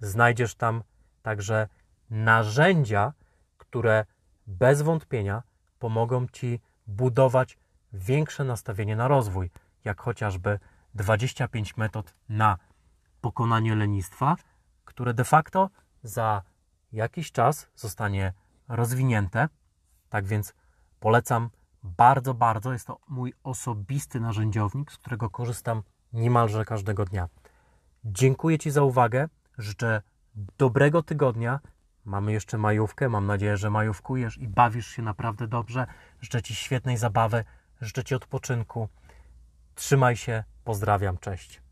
Znajdziesz 0.00 0.54
tam 0.54 0.82
także 1.22 1.68
narzędzia, 2.10 3.12
które 3.58 4.04
bez 4.46 4.82
wątpienia 4.82 5.42
pomogą 5.78 6.26
Ci 6.26 6.60
budować 6.86 7.58
większe 7.92 8.44
nastawienie 8.44 8.96
na 8.96 9.08
rozwój, 9.08 9.50
jak 9.84 10.00
chociażby 10.00 10.58
25 10.94 11.76
metod 11.76 12.14
na 12.28 12.58
pokonanie 13.20 13.74
lenistwa, 13.74 14.36
które 14.88 15.14
de 15.14 15.24
facto 15.24 15.70
za 16.02 16.42
jakiś 16.92 17.32
czas 17.32 17.68
zostanie 17.76 18.32
rozwinięte. 18.68 19.48
Tak 20.08 20.26
więc 20.26 20.54
polecam 21.00 21.50
Bardzo, 21.82 22.34
bardzo 22.34 22.72
jest 22.72 22.86
to 22.86 22.98
mój 23.08 23.34
osobisty 23.44 24.20
narzędziownik, 24.20 24.92
z 24.92 24.98
którego 24.98 25.30
korzystam 25.30 25.82
niemalże 26.12 26.64
każdego 26.64 27.04
dnia. 27.04 27.28
Dziękuję 28.04 28.58
Ci 28.58 28.70
za 28.70 28.82
uwagę. 28.82 29.28
Życzę 29.58 30.02
dobrego 30.58 31.02
tygodnia. 31.02 31.60
Mamy 32.04 32.32
jeszcze 32.32 32.58
majówkę. 32.58 33.08
Mam 33.08 33.26
nadzieję, 33.26 33.56
że 33.56 33.70
majówkujesz 33.70 34.38
i 34.38 34.48
bawisz 34.48 34.86
się 34.86 35.02
naprawdę 35.02 35.48
dobrze. 35.48 35.86
Życzę 36.20 36.42
Ci 36.42 36.54
świetnej 36.54 36.96
zabawy. 36.96 37.44
Życzę 37.80 38.04
Ci 38.04 38.14
odpoczynku. 38.14 38.88
Trzymaj 39.74 40.16
się. 40.16 40.44
Pozdrawiam. 40.64 41.18
Cześć. 41.18 41.62